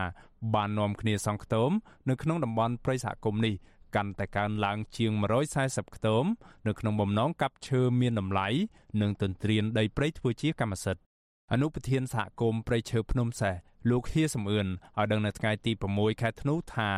[0.56, 1.72] បាននាំគ្នាសង់ខ្ទម
[2.10, 3.56] នៅក្នុងតំបន់ព្រៃសហគមន៍នេះ
[3.96, 5.12] កាន់តែកើនឡើងជាង
[5.54, 6.26] 140ខ្ទម
[6.68, 8.48] នៅក្នុងបំណងកាប់ឈើមានតម្លៃ
[9.02, 11.02] និងទន្ទ្រានដីព្រៃធ្វើជាកម្មសិទ្ធិ
[11.52, 13.56] អនុប្រធានសហគមន៍ព្រៃឈើភ្នំសេះ
[13.88, 16.92] លោកហៀសំអឿនឲ្យដឹងនៅថ្ងៃទី6ខែធ្នូថា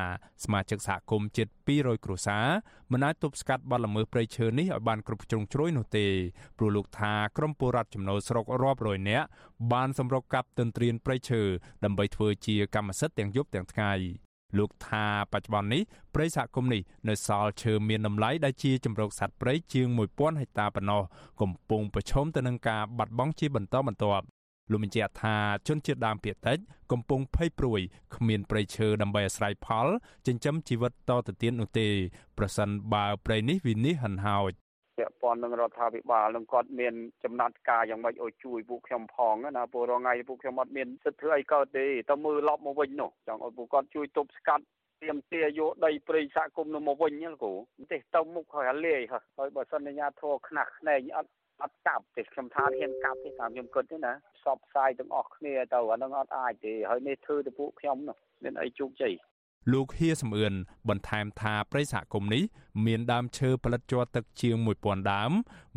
[0.44, 2.46] សមាជិកសហគមន៍ជិត200គ្រួសារ
[2.92, 6.08] មិនអាចទប់ស្កាត់បទល្មើសព្រៃឈើនេះឲ្យបានគ្រប់ជ្រុងជ្រោយនោះទេ
[6.58, 9.26] ព្រោះលោកថាក្រមពលរដ្ឋចំណូលស្រុករាប់រយនាក់
[9.74, 11.42] បានសម្រុកកាប់ទន្ទ្រានព្រៃឈើ
[11.84, 13.92] ដើម្បីធ្វើជាកម្មសិទ្ធិទាំងយប់ទាំងថ្ងៃ
[14.58, 15.82] លោកថាបច្ចុប្បន្ននេះ
[16.14, 21.02] ព្រៃសហគមន៍នេះនៅសល់ឈើមានតម្លៃដែលជាជំរកសត្វព្រៃជាង1000ហិកតាប៉ុណ្ណោះ
[21.42, 24.26] កំពុងប្រឈមទៅនឹងការបាត់បង់ជាបន្តបន្ទាប់
[24.72, 25.36] លោកបញ្ជាក់ថា
[25.68, 26.58] ជនជាតិដើមភាគតិច
[26.92, 27.82] កំពុងភ័យព្រួយ
[28.16, 29.88] គ្មានព្រៃឈើដើម្បីអាស្រ័យផល
[30.28, 31.88] ចិញ្ចឹមជីវិតតទៅទៀតនោះទេ
[32.38, 34.52] ប្រសិនបើព្រៃនេះវិនិច្ឆ័យហិនហោច
[34.98, 36.94] ពាក់ព័ន្ធនឹងរដ្ឋាភិបាលនឹងគាត់មាន
[37.24, 44.64] ចំណាត់ការយ៉ាងម៉េចឲ្យជួយពួកខ្ញុំផងណាព្រោះរងថ្ងៃពួកខ្ញុំអត់មានសិទ្ធិធ្វើអីកើតទេទៅមើលឡប់មកវិញនោះចង់ឲ្យពួកគាត់ជួយទប់ស្កាត់
[45.04, 47.54] ទៀមទាយកដីព្រៃសហគមន៍នោះមកវិញហ្នឹងគូ
[47.92, 49.00] ទេទៅមុខហើយអាលាយ
[49.38, 51.32] ហើយបើសិនអាញាធរខ្នះខ្នែងអត់
[51.64, 59.14] អត់កាប់ទេខ្ញុំថាហ៊ានកាប់ទេតាមខ្ញុំគិតទេណាសពផ្សាយទាំងអស់គ្នាទៅអានឹងអត់អាចទេហើយនេះធ្វើទៅពួកខ្ញុំនោះមានអីជោគជ័យ
[59.72, 60.54] លោកហៀសំអឿន
[60.90, 62.44] បន្ថែមថាប្រិយសហគមន៍នេះ
[62.86, 65.32] មានដើមឈើផលិតជ័រទឹកជាង1000ដើម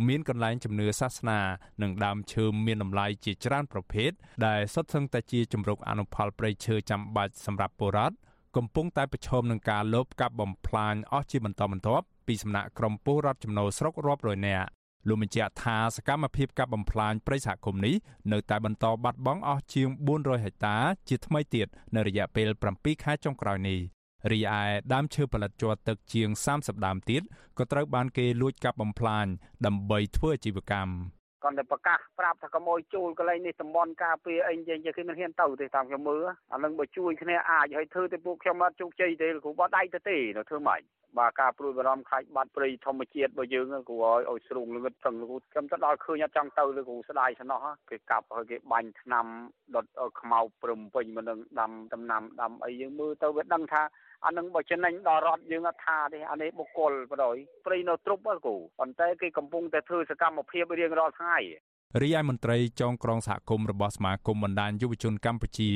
[0.06, 1.40] មានកន្លែងជំនឿសាសនា
[1.82, 4.10] និងដើមឈើមានតម្លៃជាច្រើនប្រភេទ
[4.46, 8.16] ដែលសុទ្ធសឹងតែជាជំរកអនុផលព្រៃឈើចាំបាច់សម្រាប់ពលរដ្ឋ
[8.56, 14.66] កំពុងតែប្រឈមនឹងការលបកាប់បំផ្លាញអស់ជាបន្តបន្ទាប់ពីសំណាក់ក្រុមពលរដ្ឋចំណូលស្រុករាប់រយនាក់
[15.08, 17.94] លោកបញ្ជាក់ថាសកម្មភាពកាប់បំផ្លាញព្រៃសហគមន៍នេះ
[18.32, 20.76] នៅតែបន្តបាត់បង់អស់ជាង400ហិកតា
[21.08, 23.80] ជាថ្មីទៀតនៅរយៈពេល7ខែចុងក្រោយនេះ
[24.32, 24.60] រីឯ
[24.92, 26.28] ដើមឈើផលិតជ័រទឹកជាង
[26.58, 27.22] 30ដើមទៀត
[27.58, 29.26] ក៏ត្រូវបានគេលួចកាប់បំផ្លាញ
[29.66, 30.92] ដើម្បីធ្វើអាជីវកម្ម
[31.44, 36.20] គាត់តែប្រកាសប្រាប់ថាកុំអោយជួលកន្លែងនេះតំបន់ការពារអីយ៉ាងគេមិនហ៊ានទៅទេតាមខ្ញុំមើល
[36.52, 40.82] អានឹងបើជួយគ្នាអាចឲ្យធ្វើទៅពួកខ្ញុំអត់ជោគជ័យទេគ្រូបត់ដៃទៅទេនៅធ្វើម៉េច
[41.18, 49.26] បាទការព្រួយបារម្ភខ្លាចបាត់ព្រៃធម្មជាតិរបស់យើងគួរឲ្យឲ្យស្រូងលងឹតព្រឹងគូខ្ញុំទៅដល់ឃើញអត់ចង់ទៅលើគូស្ដាយស្នោះគេកាប់ហើយគេបាញ់ថ្នាំ
[49.74, 49.86] ដុត
[50.20, 53.82] ខ្មៅព្រំពេញមកនឹងដាំដំណាំដាំអីយើងមើលទៅវាដឹងថា
[54.24, 61.38] អានឹងបើចំណេញដល់រដ្ឋយើងអត់ថាទេអានេះបុគ្គលបដ ாய் ព្រៃនៅទ្រុបគូប៉ុន្តែគេកំពុងតែធ្វើសកម្មភាពរៀងរាល់ថ្ងៃ
[62.02, 65.70] រីឯមន្ត្រីចងក្រងសហគមន៍របស់សមាគមបណ្ដាញយុវជនកម្ពុជា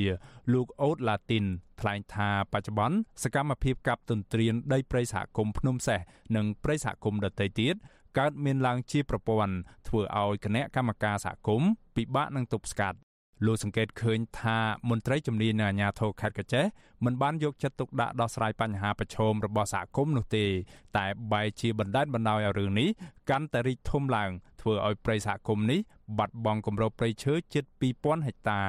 [0.52, 1.44] លោកអូតឡាទីន
[1.80, 6.00] ថ្លែងថាបច្ចុប្បន្នសកម្មភាពកាប់ទន្ទ្រានដីព្រៃសហគមន៍ភ្នំសេះ
[6.36, 7.74] និងព្រៃសហគមន៍ដទៃទៀត
[8.18, 9.54] កើតមានឡើងជាប្រព័ន្ធ
[9.88, 12.98] ធ្វើឲ្យគណៈកម្មការសហគមន៍ពិបាកនឹងទប់ស្កាត់
[13.46, 14.58] លោកសង្កេតឃើញថា
[14.90, 16.64] មន្ត្រីជំនាញនៅអាជ្ញាធរខេត្តកញ្ចេះ
[17.04, 20.44] មិនបានយកចិត្តទុកដាក់ដោះស្រាយបញ្ហាប្រឈមរបស់សហគមន៍នោះទេ
[20.96, 22.88] តែបែរជាបណ្តែតបណ្តោយឲ្យរឿងនេះ
[23.30, 24.30] កាន់តែរីកធំឡើង
[24.60, 25.80] ធ្វើឲ្យព្រៃសហគមន៍នេះ
[26.18, 27.64] បាត់បង់គម្របព្រៃឈើជិត
[27.96, 28.62] 2000ហិកតា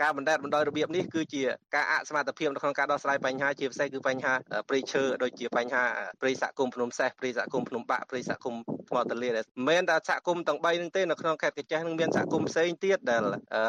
[0.00, 1.42] ការបណ្តែតបណ្ដោយរបៀបនេះគឺជា
[1.74, 4.32] ការអសមត្ថភាពនៅក្នុងការដោះស្រាយបញ្ហាជាពិសេសគឺបញ្ហា
[4.68, 5.84] ព្រៃឈើដូចជាបញ្ហា
[6.20, 13.22] ព្រៃសហគមន៍ភ្នំសេះព្រៃសហគមន៍ភ្នំបាក់ព្រៃសហគមន៍ថ្មទលាមិនមែនតែសហគមន៍ទាំង3នឹងទេនៅក្នុងខេត្តកញ្ចេះនឹងមានសហគមន៍ផ្សេងទៀតដែល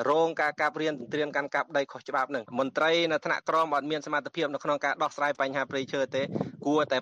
[0.10, 6.22] រងការកាប់រៀនទន្ទ្រានកាន់កាប់ដីខុសច្បាប់នឹងមន្ត្រីនៅថ្នាក់ក្រមអត់មានសមត្ថភាពនៅក្នុងការដោះស្រាយបញ្ហាព្រៃឈើទេ
[6.66, 6.98] គួរតែ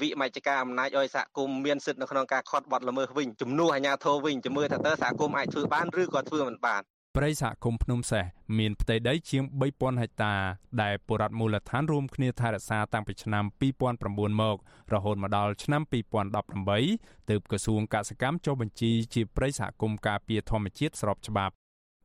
[0.00, 6.82] វិមជ្ឈការអំណាចឲ្យសហគមន៍មានសិទ្ធិនៅក្នុងការខត់បត់ល្មើសវិញជំនួសអាជ្ញាធរវិញជំនួសថាតើសហគមន៍អាចធ្វើបានឬក៏ធ្វើមិនបាន
[7.20, 8.24] ព្រៃសហគមន៍ភ្នំសេះ
[8.58, 9.42] មានផ្ទៃដីជាង
[9.72, 10.34] 3000ហិកតា
[10.82, 13.44] ដែលបុរដ្ឋមូលដ្ឋានរួមគ្នាថែរក្សាតាំងពីឆ្នាំ
[13.92, 14.56] 2009មក
[14.92, 15.82] រហូតមកដល់ឆ្នាំ
[16.56, 21.54] 2018ទើបក្រសួងកសិកម្មចុះបញ្ជីជាព្រៃសហគមន៍ការពារធម្មជាតិស្របច្បាប់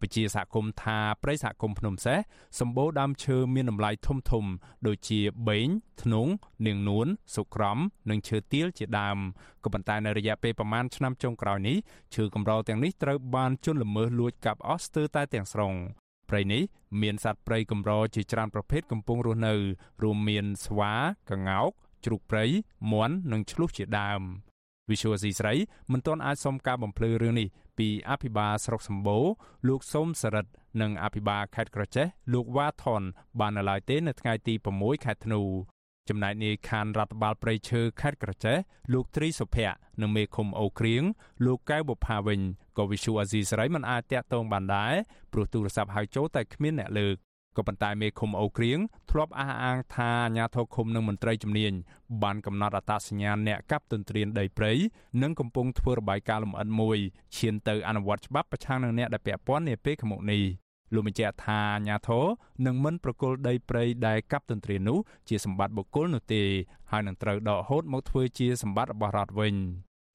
[0.04, 2.20] ពជាសហគមន៍ថាព្រៃសហគមន៍ភ្នំសេះ
[2.60, 4.46] សម្បូរដើមឈើមានតម្លៃធំធំ
[4.88, 5.68] ដូចជាបេង
[6.04, 6.32] ធ្នង់
[6.66, 7.78] នាងនួនសុក្រំ
[8.10, 9.18] និងឈើទាលជាដើម
[9.64, 11.78] ក៏ប៉ុន្តែនៅរយៈពេលប្រមាណឆ្នាំចុងក្រោយនេះ
[12.16, 15.74] ឈើកម្រទាំងនេះត្រូវបានជន់ល្មើសលួចកាប់អស់ស្ទើរតែទាំងស្រុង
[16.30, 16.62] ព្រៃនេះ
[17.02, 19.54] មានសត្វព្រៃកម្រជាច្រើនប្រភេទកំពុងរស់នៅ
[20.04, 20.94] រួមមានស្វា
[21.32, 21.72] ក្ងោក
[22.06, 22.46] ជ្រូកព្រៃ
[22.92, 24.24] មាន់និងឆ្លុះជាដើម
[24.90, 25.54] វិសុវស៊ីស្រី
[25.92, 27.48] មិនទាន់អាចសុំការបំភ្លឺរឿងនេះ
[27.80, 29.26] ពីអភិបាលស្រុកសម្បូរ
[29.68, 33.02] លោកសុំសរិទ្ធនិងអភិបាលខេត្តក្រចេះលោកវ៉ាថន
[33.40, 35.42] បាននៅឡើយទេនៅថ្ងៃទី6ខែធ្នូ
[36.10, 38.58] ចំណែកនាយខានរដ្ឋបាលព្រៃឈើខេត្តក្រចេះ
[38.94, 41.04] លោកត្រីសុភ័ក្រនិងមេឃុំអូក្រៀង
[41.46, 42.42] លោកកៅបុផាវិញ
[42.78, 44.94] ក៏វិសុអាស៊ីសេរីមិនអាចតាក់ទងបានដែរ
[45.34, 47.16] ព្រោះទូរស័ព្ទហៅចូលតែគ្មានអ្នកលើក
[47.58, 48.80] ក៏ប៉ុន្តែមេឃុំអូក្រៀង
[49.12, 51.74] ធ្លាប់អះអាងថាអាញាធរឃុំនិងមន្ត្រីជំនាញ
[52.24, 54.72] បានកំណត់អត្តសញ្ញាណអ្នកកាប់ទន្ទ្រានដីព្រៃ
[55.22, 56.98] និងកំពុងធ្វើរបាយការណ៍លម្អិតមួយ
[57.38, 60.44] ឈានទៅអនុវត្តច្បាប់ប្រឆាំងនឹងអ្នកដែលពាក់ព័ន្ធនាពេលខាងមុខនេះ
[60.94, 62.26] លោកបញ្ជាក់ថាអាញាធរ
[62.66, 65.00] នឹងមិនប្រគល់ដីព្រៃដែលកាប់ទន្ទ្រាននោះ
[65.30, 66.44] ជាសម្បត្តិបុគ្គលនោះទេ
[66.92, 69.56] ហើយនឹងត្រូវដកហូតមកធ្វើជាសម្បត្តិរបស់រដ្ឋវិញ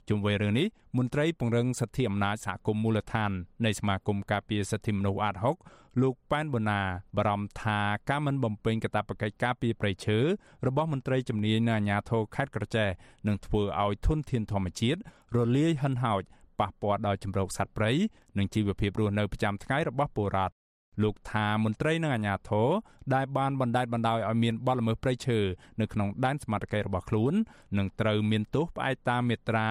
[0.08, 0.66] ជុំវិញរឿងនេះ
[0.96, 3.30] មន្ត្រីពង្រឹងសិទ្ធិអំណាចសហគមន៍មូលដ្ឋាន
[3.64, 5.34] នៃសមាគមការពារសិទ្ធិមនុស្សអាត
[5.66, 6.80] 6 លោកប៉ែនបូណា
[7.16, 7.78] បារម្ភថា
[8.10, 10.18] ការមិនបំពេញកាតព្វកិច្ចការពារព្រៃឈើ
[10.66, 12.88] របស់មន្ត្រីជំនាញនៅអាជ្ញាធរខេត្តក្រចេះ
[13.28, 14.98] នឹងធ្វើឲ្យធនធានធម្មជាតិ
[15.36, 16.22] រលាយហិនហោច
[16.60, 17.92] ប៉ះពាល់ដល់ជំរកសត្វព្រៃ
[18.38, 20.54] និងជីវភាពរស់នៅប្រចាំថ្ងៃរបស់ពលរដ្ឋ
[21.02, 22.68] លោកថាមន្ត្រីនិងអាជ្ញាធរ
[23.14, 25.38] ដែលបានបណ្ដេតបណ្ដោយឲ្យមានបទល្មើសព្រៃឈើ
[25.80, 27.32] នៅក្នុងដែនសមត្ថកិច្ចរបស់ខ្លួន
[27.78, 29.66] នឹងត្រូវមានទោសផ្អែកតាមមាត្រា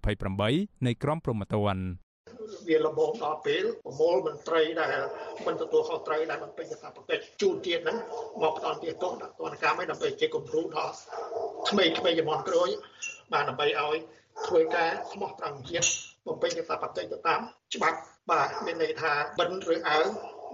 [0.00, 2.07] 528នៃក្រមព្រហ្មទណ្ឌ
[2.68, 4.96] វាលំងដល់ពេលប្រមូលមន្ត្រីដែល
[5.46, 7.96] មិនទទួលខុសត្រូវដែលមិនពេញកាតព្វកិច្ចជូនទៀតហ្នឹង
[8.42, 10.92] មកផ្ដន់ទាទោសដាក់ទណ្ឌកម្មឲ្យដើម្បីជាគំរូដល់
[11.68, 12.68] ក្មេងៗចំនួនក្រួយ
[13.32, 13.96] បានដើម្បីឲ្យ
[14.46, 15.88] ធ្វើការស្មោះត្រង់ជាតិ
[16.26, 17.40] បំពេញកាតព្វកិច្ចទៅតាម
[17.74, 17.98] ច្បាប់
[18.30, 20.06] បាទមានន័យថាបិណ្ឌឬអើង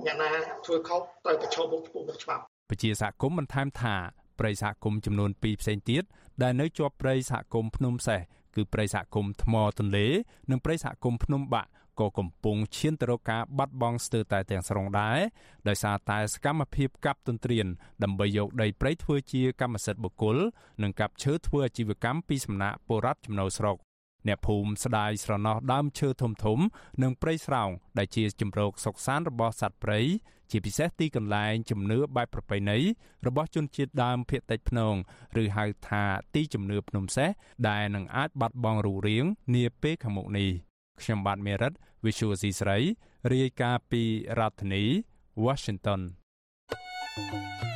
[0.07, 0.31] អ្នកណា
[0.65, 3.95] ធ្វើខុសត្រូវប្រឈមមុខចំពោះមុខច្បាប់ពជាសហគមន៍បន្ថែមថា
[4.41, 6.03] ព្រៃសហគមន៍ចំនួន2ផ្សេងទៀត
[6.43, 8.21] ដែលនៅជាប់ព្រៃសហគមន៍ភ្នំសេះ
[8.55, 10.07] គឺព្រៃសហគមន៍ថ្មទន្លេ
[10.51, 11.69] និងព្រៃសហគមន៍ភ្នំបាក់
[12.01, 15.19] ក៏កំពុងឈានទៅរកការបាត់បង់ស្ទើរតែទាំងស្រុងដែរ
[15.69, 17.67] ដោយសារតែសកម្មភាពកាប់ទន្ទ្រាន
[18.03, 20.37] ដើម្បីយកដីព្រៃធ្វើជាកម្មសិទ្ធិបុគ្គល
[20.83, 23.77] និងកាប់ឈើធ្វើអាជីវកម្មពីសំណាក់ពលរដ្ឋចំណូលស្រុក
[24.29, 26.59] អ្នកភូមិស្ដាយស្រណោះដើមឈើធំធំ
[27.03, 30.01] និងព្រៃស្រោងដែលជាជំរកសុកសានរបស់សត្វព្រៃ
[30.51, 32.79] ជាពិសេសទីកន្លែងជំនឿបែបប្រពៃណី
[33.27, 34.95] របស់ជនជាតិដើមភាគតិចភ្នង
[35.43, 37.31] ឬហៅថាទីជំនឿភ្នំសេះ
[37.69, 39.25] ដែលនឹងអាចបាត់បង់រូបរាង
[39.55, 40.51] នាពេលខាងមុខនេះ
[41.01, 41.73] ខ្ញុំបាទមេរិត
[42.05, 42.79] Visual C ស្រី
[43.33, 44.03] រាយការណ៍ពី
[44.39, 44.83] រដ្ឋធានី
[45.45, 46.01] Washington
[47.17, 47.74] thank you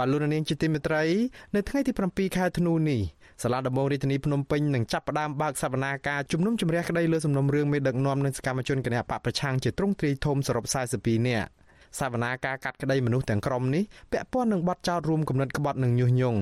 [0.00, 1.02] បាទលោកនាងជាទីមេត្រី
[1.54, 3.00] នៅថ្ងៃទី7ខែធ្នូនេះ
[3.42, 10.64] សាលាដំបងរាជធានីភ្នំពេញនឹងចាប់ផ្ដើមបើកសវនាការជំនុំជម្រះក្តីលើសំណុំរឿងមេដឹកនាំនិងសកម្មជនគណបកប្រឆាំងជាទ្រង់ទ្រាយធំសរុប
[10.96, 11.50] 42នាក់
[11.98, 16.40] សវនាការកាត់ក្តីមនុស្សទាំងក្រុមនេះពាក់ព័ន្ធនឹងបទចោទរួមគំនិតក្បត់និងញុះញង់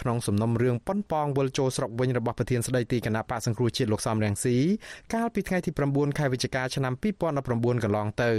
[0.00, 4.56] ក្នុងសំណុំរឿងប៉ុនប៉ងវិលចូលស្រុកវិញរបស់ប្រធានស្ដីទីគណៈបកសង្គ្រោះជាតិលោកសំរងស៊ី
[5.14, 6.92] កាលពីថ្ងៃទី9ខែវិច្ឆិកាឆ្នាំ
[7.38, 8.32] 2019កន្លងទៅ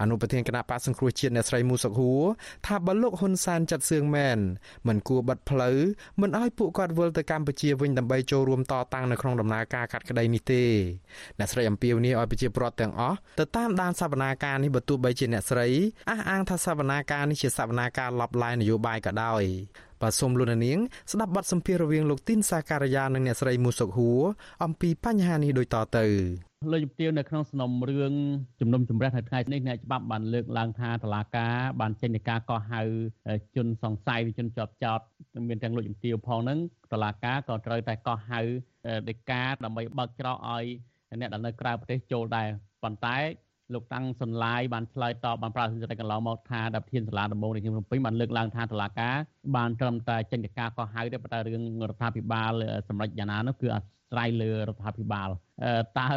[0.00, 2.22] អនុប្រធានគណៈបកសង្គ្រោះជាតិអ្នកស្រីមូសុខហួរ
[2.66, 4.38] ថាបើលោកហ៊ុនសែនចាត់សឿងមែន
[4.88, 5.78] មិនគួរបិទផ្លូវ
[6.20, 10.62] មិនឲ្យពួកគាត់វិលទៅកម្ពុជាវិញដើម្បីចូលរួមតតាំងនៅក្នុងដំណើរការកាត់ក្តីនេះទេ
[11.38, 15.68] អ្នកស្រីអំពាវនាវឲ្យប្រជាពលរដ្ឋទាំងអស់ទៅតាមដានសវនាការនេះបើទោះបីជាអ្នកស្រី
[16.10, 19.42] អះអាងថាសវនាការនេះជាសវនាការឡប់ឡាយនយោបាយក៏ដោយ
[20.02, 20.78] បាទសូមលោកនាង
[21.12, 24.22] ស្ដាប់បទសម្ភាសន៍រវាងលោកទីនសាការីយ៉ានិងអ្នកស្រីមូសុកហួរ
[24.64, 26.06] អំពីបញ្ហានេះដូចតទៅ
[26.72, 28.12] លើជំទាវនៅក្នុងសំណុំរឿង
[28.60, 32.80] ជំនុំជម្រះនៅថ្ងៃនេះអ្នកច្បាប់បានលើកឡើងថាតឡាការបានចេញនៃការកោះហៅ
[33.56, 35.00] ជនសង្ស័យជនជាប់ចោត
[35.48, 36.58] មានទាំងលោកជំទាវផងហ្នឹង
[36.92, 38.40] តឡាការក៏ត្រូវតែកោះហៅ
[39.08, 40.64] ដីកាដើម្បីបើកច្រកឲ្យ
[41.20, 42.48] អ្នកដែលនៅក្រៅប្រទេសចូលដែរ
[42.82, 43.16] ប៉ុន្តែ
[43.74, 49.14] លោកតាំងសុនឡាយបានឆ្លើយតបបានប្រាស្រ័យកន្លងមកថាដែលប្រធានសាលាដំបងរាជធានីភ្នំពេញបានលើកឡើងថាតុលាការ
[49.56, 52.52] បានត្រឹមតែចេញដីកាកោះហៅទេប៉ុន្តែរឿងរដ្ឋាភិបាល
[52.88, 55.28] សម្រាប់យ៉ាងណានោះគឺអាស្រ័យលើរដ្ឋាភិបាល
[55.98, 56.08] តើ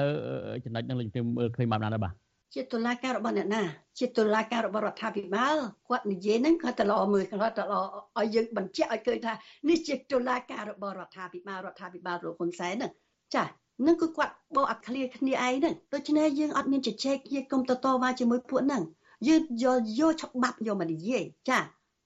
[0.63, 2.13] ចំណុចនឹងលោកជំមើលឃើញបានណាបាទ
[2.53, 3.61] ជាតុលាការរបស់អ្នកណា
[3.99, 5.55] ជាតុលាការរបស់រដ្ឋាភិបាល
[5.89, 9.33] គាត់និយាយហ្នឹងគាត់ទៅល្អមើលគាត់ទៅល្អឲ្យយើងបញ្ជាក់ឲ្យឃើញថា
[9.69, 12.91] នេះជាតុលាការរបស់រដ្ឋាភិបាលរដ្ឋាភិបាលលោកហ៊ុនសែនហ្នឹង
[13.35, 13.43] ចា
[13.86, 18.84] នឹងគឺគាត់បោកអាឃ្លាគ្នាឯងហ្នឹងដូច្នេះយើងអត់មានជជែកគ្នាគុំតតវ៉ាជាមួយពួកហ្នឹង
[19.28, 21.59] យើងយកយកច្បាប់យកមកនិយាយចា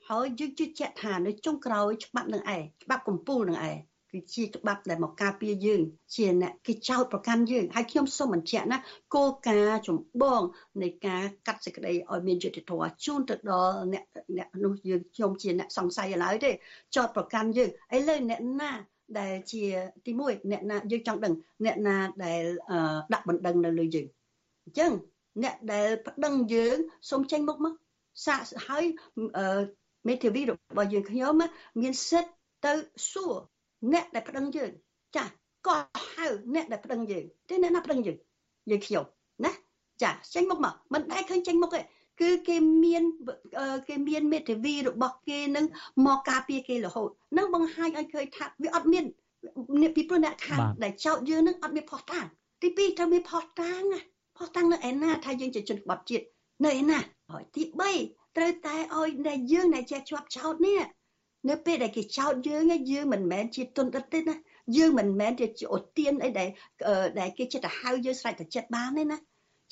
[0.10, 3.78] ហើយយើងជឿជាក់ថានៅចុងក្រោយច្បាប់នឹងឯងច្បាប់កម្ពុជានឹងឯង
[4.12, 5.82] គឺជាច្បាប់ដែលមកការពារយើង
[6.16, 8.78] ជាអ្នកគេចោទប្រកាន់យើងហើយខ្ញុំសូមបញ្ជាក់ណា
[9.16, 10.42] គោលការណ៍ចម្បង
[10.82, 14.04] នៃការកាត់សេចក្តីឲ្យមានយុត្តិធម៌ជូនទៅដល់អ្នក
[14.38, 16.52] អ្នកនោះយើងខ្ញុំជាអ្នកសង្ស័យឡើយទេ
[16.96, 18.72] ចោទប្រកាន់យើងឥឡូវអ្នកណា
[19.20, 19.64] ដែលជា
[20.06, 21.34] ទី1អ្នកណាយើងចង់ដឹង
[21.66, 22.44] អ្នកណាដែល
[23.14, 24.08] ដាក់បណ្ដឹងនៅលើយើង
[24.66, 24.92] អញ្ចឹង
[25.44, 26.78] អ្នកដែលប្តឹងយើង
[27.10, 27.74] សូមចេញមុខមក
[28.26, 28.86] សាកហើយ
[30.08, 31.34] មេធាវីរបស់យើងខ្ញុំ
[31.82, 32.32] មានសិទ្ធ
[32.66, 32.74] ទៅ
[33.12, 33.34] សួរ
[33.94, 34.72] អ្នកដែលប្តឹងយើង
[35.18, 35.26] ចា
[35.68, 35.78] ក៏
[36.14, 38.18] ហៅអ្នកដែលប្តឹងយើងទេអ្នកណាប្តឹងយើង
[38.72, 39.04] យើងខ្ញុំ
[39.46, 39.52] ណា
[40.04, 41.80] ចាចេញមុខមកមិនដែលឃើញចេញមុខទេ
[42.22, 43.04] គឺគេមាន
[43.90, 45.66] គេមានមេធាវីរបស់គេនឹង
[46.06, 49.04] មកការពារគេរហូតនឹងបង្ហាញឲ្យឃើញថាវាអត់មាន
[49.96, 52.26] ពីព្រោះអ្នកខាងដែលចោតយើងនឹងអត់មានផុសតាង
[52.62, 53.82] ទី2ត្រូវមានផុសតាង
[54.38, 56.26] ផុសតាំងនៅឯណាថាយើងជាជនក្បត់ជាតិ
[56.66, 57.00] នៅឯណា
[57.32, 57.64] ហើយទី
[58.00, 60.80] 3ត្រូវតែឲ្យដែលយើងដែលចេះជាប់ចោតនេះ
[61.50, 64.36] នៅពេលដែលគេចោតយើងយើងមិនមែនជាទុនដិតទេណា
[64.78, 66.50] យើងមិនមែនជាអូទៀនអីដែល
[67.20, 69.18] ដែលគេចិត្តទៅហៅយើងស្រេចទៅចិត្តបានទេណា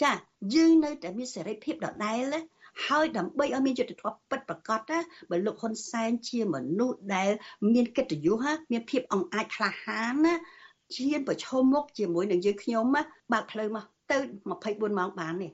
[0.03, 0.11] ចា
[0.55, 2.41] យើងនៅតែមានសេរីភាពដដែលណា
[2.87, 7.31] ហើយដើម្បីឲ្យមានយុត្តិធម៌ពិតប្រាកដណាបើលោកហ៊ុនសែនជាមនុស្សដែល
[7.73, 10.35] មានកិត្តិយសមានភាពអង្អាចក្លាហានណា
[10.95, 12.85] ឈានប្រឈមមុខជាមួយនឹងយើងខ្ញុំ
[13.33, 14.17] បើកផ្លូវមកទៅ
[14.59, 15.51] 24ម៉ោងបាននេះ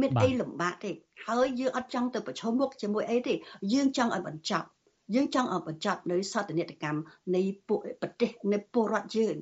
[0.00, 0.90] មានអីលំបាកទេ
[1.26, 3.34] ហើយយើងអត់ចង់ទៅប្រឈមមុខជាមួយអីទេ
[3.72, 4.66] យើងចង់ឲ្យបញ្ចប់
[5.14, 7.00] យើងចង់ឲ្យបញ្ចប់នៅសន្តិនិកកម្ម
[7.34, 9.36] នៃពួកប្រទេសនៃពលរដ្ឋយើង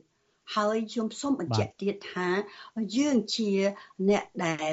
[0.55, 2.29] ហើយខ្ញុំសូមបញ្ជាក់ទៀតថា
[2.97, 3.51] យើងជា
[4.09, 4.73] អ្នកដែល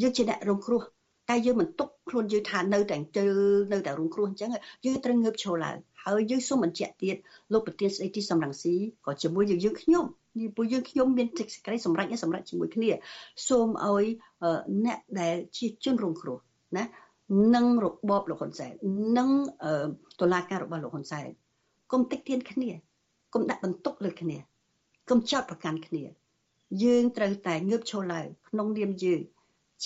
[0.00, 0.82] យើងជាអ្នករងគ្រោះ
[1.28, 3.26] តែយើងមិនទុកខ្លួនយើងថានៅតែជើ
[3.72, 4.50] នៅតែរងគ្រោះអញ្ចឹង
[4.84, 7.16] យើងត្រូវងើបឈរឡើងហើយយើងសូមបញ្ជាក់ទៀត
[7.52, 8.74] លោកប្រធានស្ដីទីសំរងស៊ី
[9.06, 10.04] ក៏ជាមួយយើងយើងខ្ញុំ
[10.56, 12.90] ពួកយើងខ្ញុំមានសេចក្តីសម្រេចសម្រេចជាមួយគ្នា
[13.48, 14.04] សូមឲ្យ
[14.84, 16.38] អ្នកដែលជាជនរងគ្រោះ
[16.76, 16.84] ណា
[17.54, 18.72] និងរបបលោកហ៊ុនសែន
[19.18, 19.30] និង
[20.20, 21.28] តុលាការរបស់លោកហ៊ុនសែន
[21.92, 22.70] កុំតិចទៀនគ្នា
[23.34, 24.38] កុំដាក់បន្ទុកលើគ្នា
[25.10, 26.04] កុំចោតប្រកាន់គ្នា
[26.84, 29.20] យើងត្រូវតែងើបឈរឡើងក្នុងនាមយើង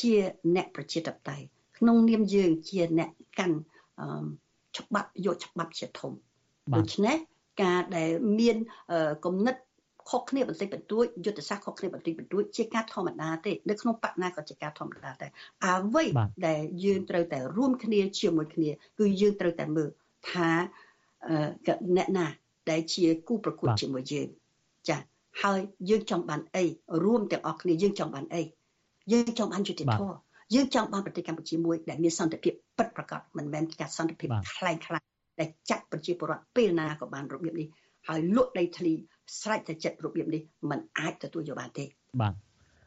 [0.01, 0.13] ជា
[0.57, 1.47] អ្នកប្រជាធិបតេយ្យ
[1.79, 3.57] ក្នុងនាមយើងជាអ្នកកាន់
[4.79, 6.13] ច្បាប់យកច្បាប់ជាធំ
[6.77, 7.17] ដូច្នេះ
[7.63, 8.57] ការដែលមាន
[9.25, 9.57] គំនិត
[10.11, 15.31] ខុសគ្នាបន្តិចបន្តួចយុទ្ធសាស្ត្រខុសគ្នាបន្តិចបន្តួចជាការធម្មតាទេនៅក្នុងបកណាក៏ជាការធម្មតាដែរ
[15.67, 16.05] អ្វី
[16.47, 19.91] ដែលយើងត្រូវតែរួមគ្នាជាមួយគ្នា គឺយើងត្រូវតែមើល
[20.31, 20.51] ថា
[21.97, 22.27] អ្នកណា
[22.71, 24.29] ដែលជាគូប្រកួតជាមួយយើង
[24.89, 24.97] ចា
[25.44, 25.60] ហើយ
[25.90, 26.64] យើងចង់បានអី
[27.04, 28.42] រួមទាំងអស់គ្នាយើងចង់បានអី
[29.12, 30.18] យើងចង់បានយុត្តិធម៌
[30.56, 35.04] យើងចង់បានប្រទេសកម្ពុជាមួយដែលមានសន្តិភាពពិតប្រាកដមិនមែនការសន្តិភាពคล้ายคล้าย
[35.40, 37.68] ដែលចាត់ប្រជាពលរដ្ឋពេលណាក៏បានរបៀបនេះ
[38.08, 38.94] ហើយលក់ដីធ្លី
[39.42, 41.86] ស្រេចតែចិត្តរបៀបនេះมันអាចទទួលយកបានទេ
[42.22, 42.34] បាទ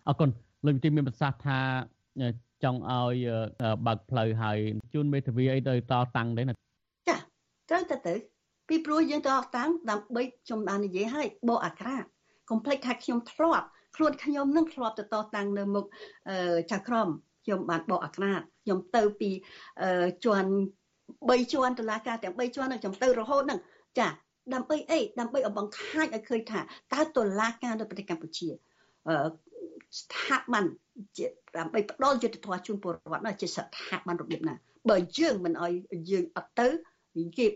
[0.09, 0.31] អរគុណ
[0.67, 1.59] លោកវិទ្យាមានប្រសាសន៍ថា
[2.65, 3.17] ចង់ឲ្យ
[3.87, 4.59] បើកផ្លូវឲ្យ
[4.95, 6.55] ជូនមេធាវីអីទៅតតាំងដែរណា
[7.09, 7.17] ចា
[7.71, 8.15] ត្រូវតែទៅ
[8.69, 11.97] ពីព្រោះយើងតតាំងដើម្បីខ្ញុំបាននិយាយឲ្យបោអាក្រា
[12.50, 15.86] កុំភ្លេចថាខ្ញុំធ្លាប់ខ្លួនខ្ញុំនឹងធ្លាប់ទៅតតាំងនៅមុខ
[16.72, 17.08] ចៅក្រម
[17.46, 18.34] ខ្ញុំបានបោអាក្រា
[18.64, 19.30] ខ្ញុំទៅពី
[20.26, 20.52] ជាន់
[21.10, 23.60] 3ជាន់តឡាការទាំង3ជាន់នឹងខ្ញុំទៅរហូតហ្នឹង
[24.00, 24.08] ចា
[24.54, 26.60] ដើម្បីអីដើម្បីឲ្យបង្ខាញឲ្យឃើញថា
[26.94, 28.48] តើតុលាការនៅប្រទេសកម្ពុជា
[30.00, 30.66] ស្ថាប័ន
[31.18, 31.26] ជា
[31.58, 34.56] ដើម្បីផ្ដល់យុត្តិធម៌ជូនពលរដ្ឋនោះជាស្ថាប័នរបៀបណា
[34.90, 35.74] បើយើងមិនឲ្យ
[36.12, 36.68] យើងអត់ទៅ
[37.38, 37.48] គេ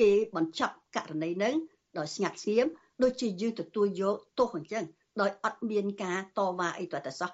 [0.00, 1.54] គេបញ្ចប់ករណីហ្នឹង
[1.98, 2.66] ដោយស្ងាត់ស្ងៀម
[3.02, 4.84] ដូចជាយើងទទួលយកទោសអញ្ចឹង
[5.20, 7.30] ដោយអត់មានការតវ៉ាអីតតែសោះ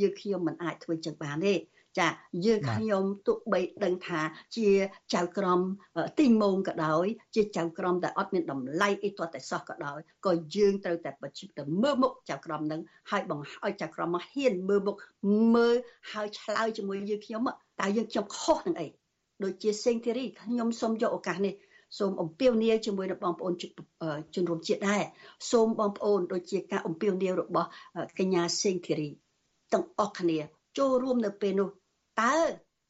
[0.00, 1.54] យើងខ្ញុំមិនអាចធ្វើចឹងបានទេ
[1.98, 2.08] ចា
[2.46, 4.20] យើងខ្ញុំទោះបីដឹងថា
[4.56, 4.68] ជា
[5.14, 5.60] ចៅក្រម
[6.18, 14.96] ទីមងក៏ដោយ ជាចៅក្រមដែលអត់មានតម្លៃអីទាល់តែសោះក៏ដោយក៏យើងត្រូវតែបច្ចុប្បន្នទៅមើលមុខចៅក្រមនឹងហើយបង្ឲ្យចៅក្រមមកហ៊ានមើលមុខ
[15.54, 15.76] មើល
[16.12, 17.42] ហើយឆ្លើយជាមួយយើងខ្ញុំ
[17.80, 18.88] តើយើងខ្ញុំខុសនឹងអី
[19.44, 21.54] ដូចជាសេងធីរីខ្ញុំសូមយកឱកាសនេះ
[21.98, 23.54] សូមអំពាវនាវជាមួយនឹងបងប្អូន
[24.34, 25.02] ជនរួមជាតិដែរ
[25.50, 27.68] សូមបងប្អូនដូចជាការអំពាវនាវរបស់
[28.18, 29.08] កញ្ញាសេងធីរី
[29.72, 30.38] ទាំងអស់គ្នា
[30.78, 31.68] ចូលរួមនៅពេលនោះ
[32.22, 32.36] តើ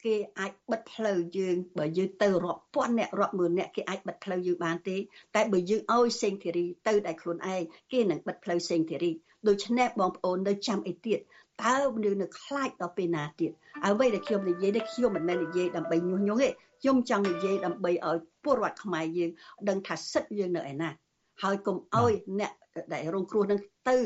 [0.05, 4.97] គេអាចបិទផ្លូវយើងបើយើងទៅរាប់ពាន់អ្នករាប់ម៉ឺនអ្នកគេអាចបិទផ្លូវយើងបានទេ
[5.35, 9.11] តែបើយើងឲ្យសេងធីរីទៅតែខ្លួនឯងគេនឹងបិទផ្លូវសេងធីរី
[9.49, 11.19] ដូច្នេះបងប្អូននៅចាំអីទៀត
[11.65, 13.51] តើមនុស្សនៅខ្លាចដល់ពេលណាទៀត
[13.87, 16.49] អ្វីដែលខ្ញុំនិយាយនេះខ្ញុំមិនមែននិយាយដើម្បីញុះញង់ទេ
[16.81, 19.31] ខ្ញុំចង់និយាយដើម្បីឲ្យ ពលរដ្ឋខ្មែរយើង
[19.69, 20.91] ដឹងថាសិទ្ធិយើងនៅឯណា
[21.43, 22.53] ហើយកុំឲ្យអ្នក
[22.93, 23.97] ដែលរងគ្រោះនឹងទៅ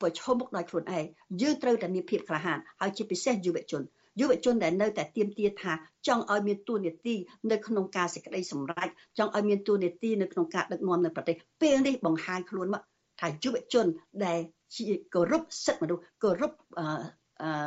[0.00, 1.04] ប្រឈមមុខដោយខ្លួនឯង
[1.42, 3.82] យើងត្រូវតែមានភាពក្លាហានហើយជាពិសេសយុវជន
[4.20, 5.72] យុវជនដែលនៅតែទៀមទាថា
[6.06, 7.14] ចង់ឲ្យមានទួនាទី
[7.50, 8.88] នៅក្នុងការសេចក្តីសម្រេច
[9.18, 12.82] ចង់ឲ្យមានទួនាទីនៅក្នុងការដឹកនាំនៅប្រទេសពេលនេះបង្ហាញខ្លួនមក
[13.20, 13.86] ថាយុវជន
[14.24, 14.38] ដែល
[14.76, 14.84] ជា
[15.14, 16.80] គោរពសិទ្ធិមនុស្សគោរពអ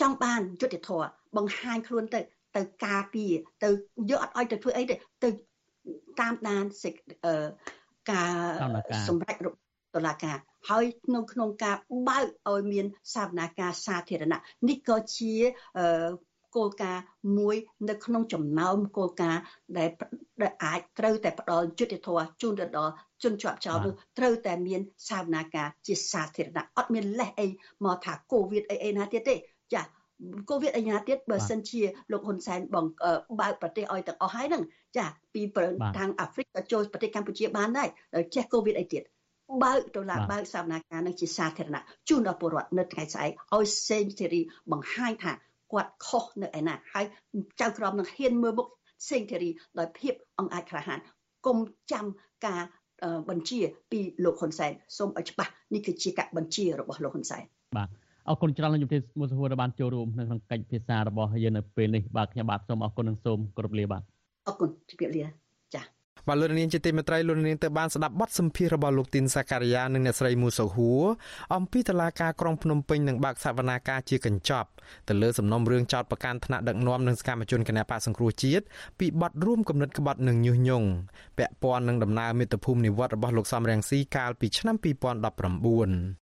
[0.00, 2.20] ចង់បានយុត្តិធម៌បង្ហាញខ្លួនទៅ
[2.56, 3.68] ទៅការពារទៅ
[4.10, 4.94] យកអត់ឲ្យទៅធ្វើអីទេ
[5.24, 5.28] ទៅ
[6.20, 6.64] តាមដាន
[8.10, 8.32] ការ
[9.08, 9.36] សម្រេច
[9.94, 10.36] តុលាការ
[10.70, 11.76] ហើយក្នុងក្នុងការ
[12.08, 15.34] បើកឲ្យមានសវនាការសាធារណៈនេះក៏ជា
[16.56, 17.04] គោលការណ៍
[17.38, 17.56] មួយ
[17.88, 19.42] នៅក្នុងចំណោមគោលការណ៍
[19.78, 19.90] ដែល
[20.42, 27.46] ដែលអាចត្រូវតែផ្ដល់យុត្តិធម៌ជូនទៅដល់ជនជាប់ចោលនោះត្រូវតែមានសាវនាការជាសាធារណៈអត់មានលេសអី
[27.84, 29.34] មកថាកូវីដអីអីណាទៀតទេ
[29.74, 29.82] ចា
[30.50, 32.86] កូវីដអីណាទៀតបើសិនជាលោកហ៊ុនសែនបង
[33.40, 34.62] បើកប្រទេសឲ្យទាំងអស់ហើយហ្នឹង
[34.98, 35.42] ចាពី
[35.98, 37.88] ខាងអាហ្វ្រិកក៏ចូលប្រទេសកម្ពុជាបានដែរ
[38.34, 39.02] ចេះកូវីដអីទៀត
[39.64, 44.40] បើកដុល្លារបើកសវនាការនឹងជាសាធារណៈជូនដល់ពលរដ្ឋនៅថ្ងៃស្អែកឲ្យសេងធីរី
[44.72, 45.32] បង្ហាញថា
[45.72, 47.04] គាត់ខុសនៅឯណាហើយ
[47.60, 48.68] ចៅក្រមនឹងហ៊ានមើលមុខ
[49.10, 50.98] សេងធារីដោយភាពអង្អាចក្លាហាន
[51.46, 51.58] គុំ
[51.92, 52.06] ចាំ
[52.46, 52.62] ការ
[53.28, 53.60] បញ្ជា
[53.92, 57.42] ពីលោកហ៊ុនសែនសូមឲ្យច្បាស់នេះគឺជាការបញ្ជារបស់លោកហ៊ុនសែន
[57.76, 57.88] បាទ
[58.28, 64.02] អរគុណច្រើនលោកជំទាវមុសហួរបានចូលរួមនៅក្នុងកិច្ចពិភាក្សារបស់យើងនៅពេលនេះបាទខ្ញុំបាទសូមអរគុណនិងសូមគោរពលាបាទ
[64.46, 65.44] អរគុណជម្រាបលា
[66.28, 71.04] បាទលោកនាងជាទីមេត្រីលោកនាងទៅបានស្ដាប់បទសម្ភាសរបស់លោកទីនសាការីយ៉ានិងអ្នកស្រីមូសូហួរ
[71.54, 74.68] អំពីតឡាការក្រុងភ្នំពេញនឹងបើកសវនាការជាកញ្ចប់
[75.08, 78.64] ទៅលើសំណុំរឿងចោតប្រកាន់ថ្នាក់ដឹកនាំនិងសកម្មជនគណបកសង្គ្រោះជាតិ
[79.00, 80.88] ពីបទរួមគំនិតក្បត់និងញុះញង់
[81.38, 86.23] ពាក់ព័ន្ធនឹងដំណើរមាតុភូមិនិវត្តរបស់លោកសំរងស៊ីកាលពីឆ្នាំ2019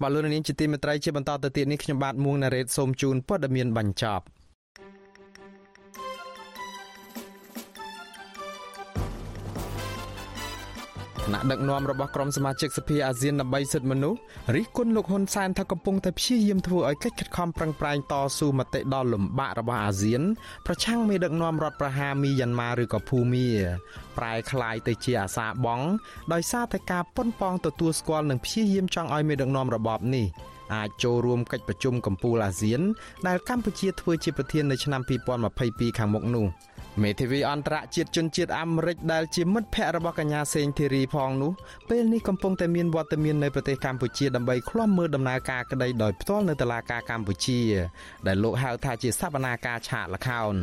[0.00, 4.24] បាទលោកនាងជាទីមេត្រីជាបន្តទៅទៀតនេះខ្ញុំបាទមួងណារ៉េតសូមជូនព័ត៌មានបញ្ចប់
[11.29, 14.19] ថ្នាក់ដឹកនាំរបស់ក្រុមសមាជិកសភាអាស៊ានដើម្បីសិទ្ធិមនុស្ស
[14.55, 20.21] រិះគន់លោកហ៊ុនសែនថាកំពុងតែព្យាយាមធ្វើឲ្យកិច្ចខិតខំប្រឹងប្រែងតស៊ូមតិដ៏លំបាករបស់អាស៊ាន
[20.65, 23.47] ប្រឆាំងមេដឹកនាំរដ្ឋប្រហារមីយ៉ាន់ម៉ាឬក៏ភូមា
[24.17, 25.81] ប្រែคล้ายទៅជាអាសាបង
[26.33, 30.27] ដោយសារតែការប៉ុនប៉ងទទួលស្គាល់និងព្យាយាមចង់ឲ្យមេដឹកនាំរបបនេះ
[30.73, 32.81] អាចចូលរួមកិច្ចប្រជុំកំពូលអាស៊ាន
[33.27, 35.01] ដែលកម្ពុជាធ្វើជាប្រធាននៅឆ្នាំ
[35.49, 36.47] 2022ខាងមុខនោះ។
[37.02, 41.52] មេធាវីអន្តរជាតិជនជាតិអាមេរិកដែលជាមិត្តភ័ក្តិរបស់កញ្ញាសេងធីរីផងនោះ
[41.90, 47.60] ពេលនេះកំពុងតែមានវត្តមាននៅប្រទេសកម្ពុជាដើម្បីឃ្លាំមើលដំណើរការក្តីដោយផ្ទាល់នៅតុលាការកម្ពុជា
[48.26, 50.54] ដែលលោកហៅថាជាសវនាការឆាកល្ខោន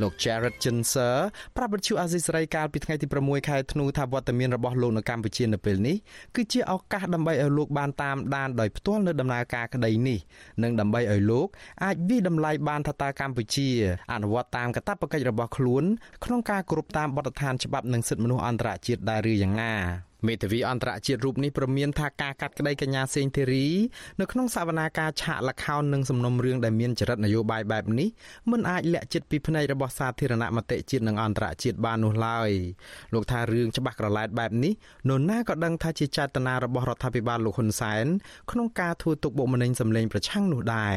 [0.00, 1.16] លោក Jared Jinser
[1.56, 5.96] ប្រាប់វិទ្យុអាស៊ីសេរីកាលពីថ្ងៃទី6ខែធ្នូថាវត្តមានរបស់លោកនៅកម្ពុជានៅពេលនេះ
[6.36, 10.18] គឺជាឱកាសដើម្បីឲ្យលោកបានតាមដានដោយផ្ទាល់នៅដំណើរការក្តីនេះ
[10.62, 11.46] និងដើម្បីឲ្យលោក
[11.84, 13.68] អាចវិតម្លៃបានថាតើកម្ពុជា
[14.12, 15.84] អនុវត្តតាមកាតព្វកិច្ចរបស់ខ្លួនខ្លួន
[16.24, 19.74] ក្នុងការគោរពតាមបទដ្ឋានច្បាប់និងសិទ្ធិមនុស្សអន្តរជាតិដែរឬយ៉ាងណា
[20.26, 23.66] មេធាវីអន្តរជាតិរូបនេះប្រមានថាការកាត់ក្តីកញ្ញាសេងធីរី
[24.20, 28.08] នៅក្នុងសវនាការឆាកលខោននិងសំណុំរឿងដែលមានចរិតនយោបាយបែបនេះ
[28.50, 32.50] មិនអាចលាក់ចិត្តពីភ្នែករបស់សាធារណមតិជាតិនិងអន្តរជាតិបាននោះឡើយ
[33.14, 34.72] លោកថារឿងច្បាស់ក្រឡែតបែបនេះ
[35.08, 38.06] នរណាក៏ដឹងថាជាចេតនារបស់រដ្ឋាភិបាលលោកហ៊ុនសែន
[38.50, 40.96] ក្នុងការធ្វើទុកបុកម្នេញសម្លេងប្រឆាំងនោះដែរ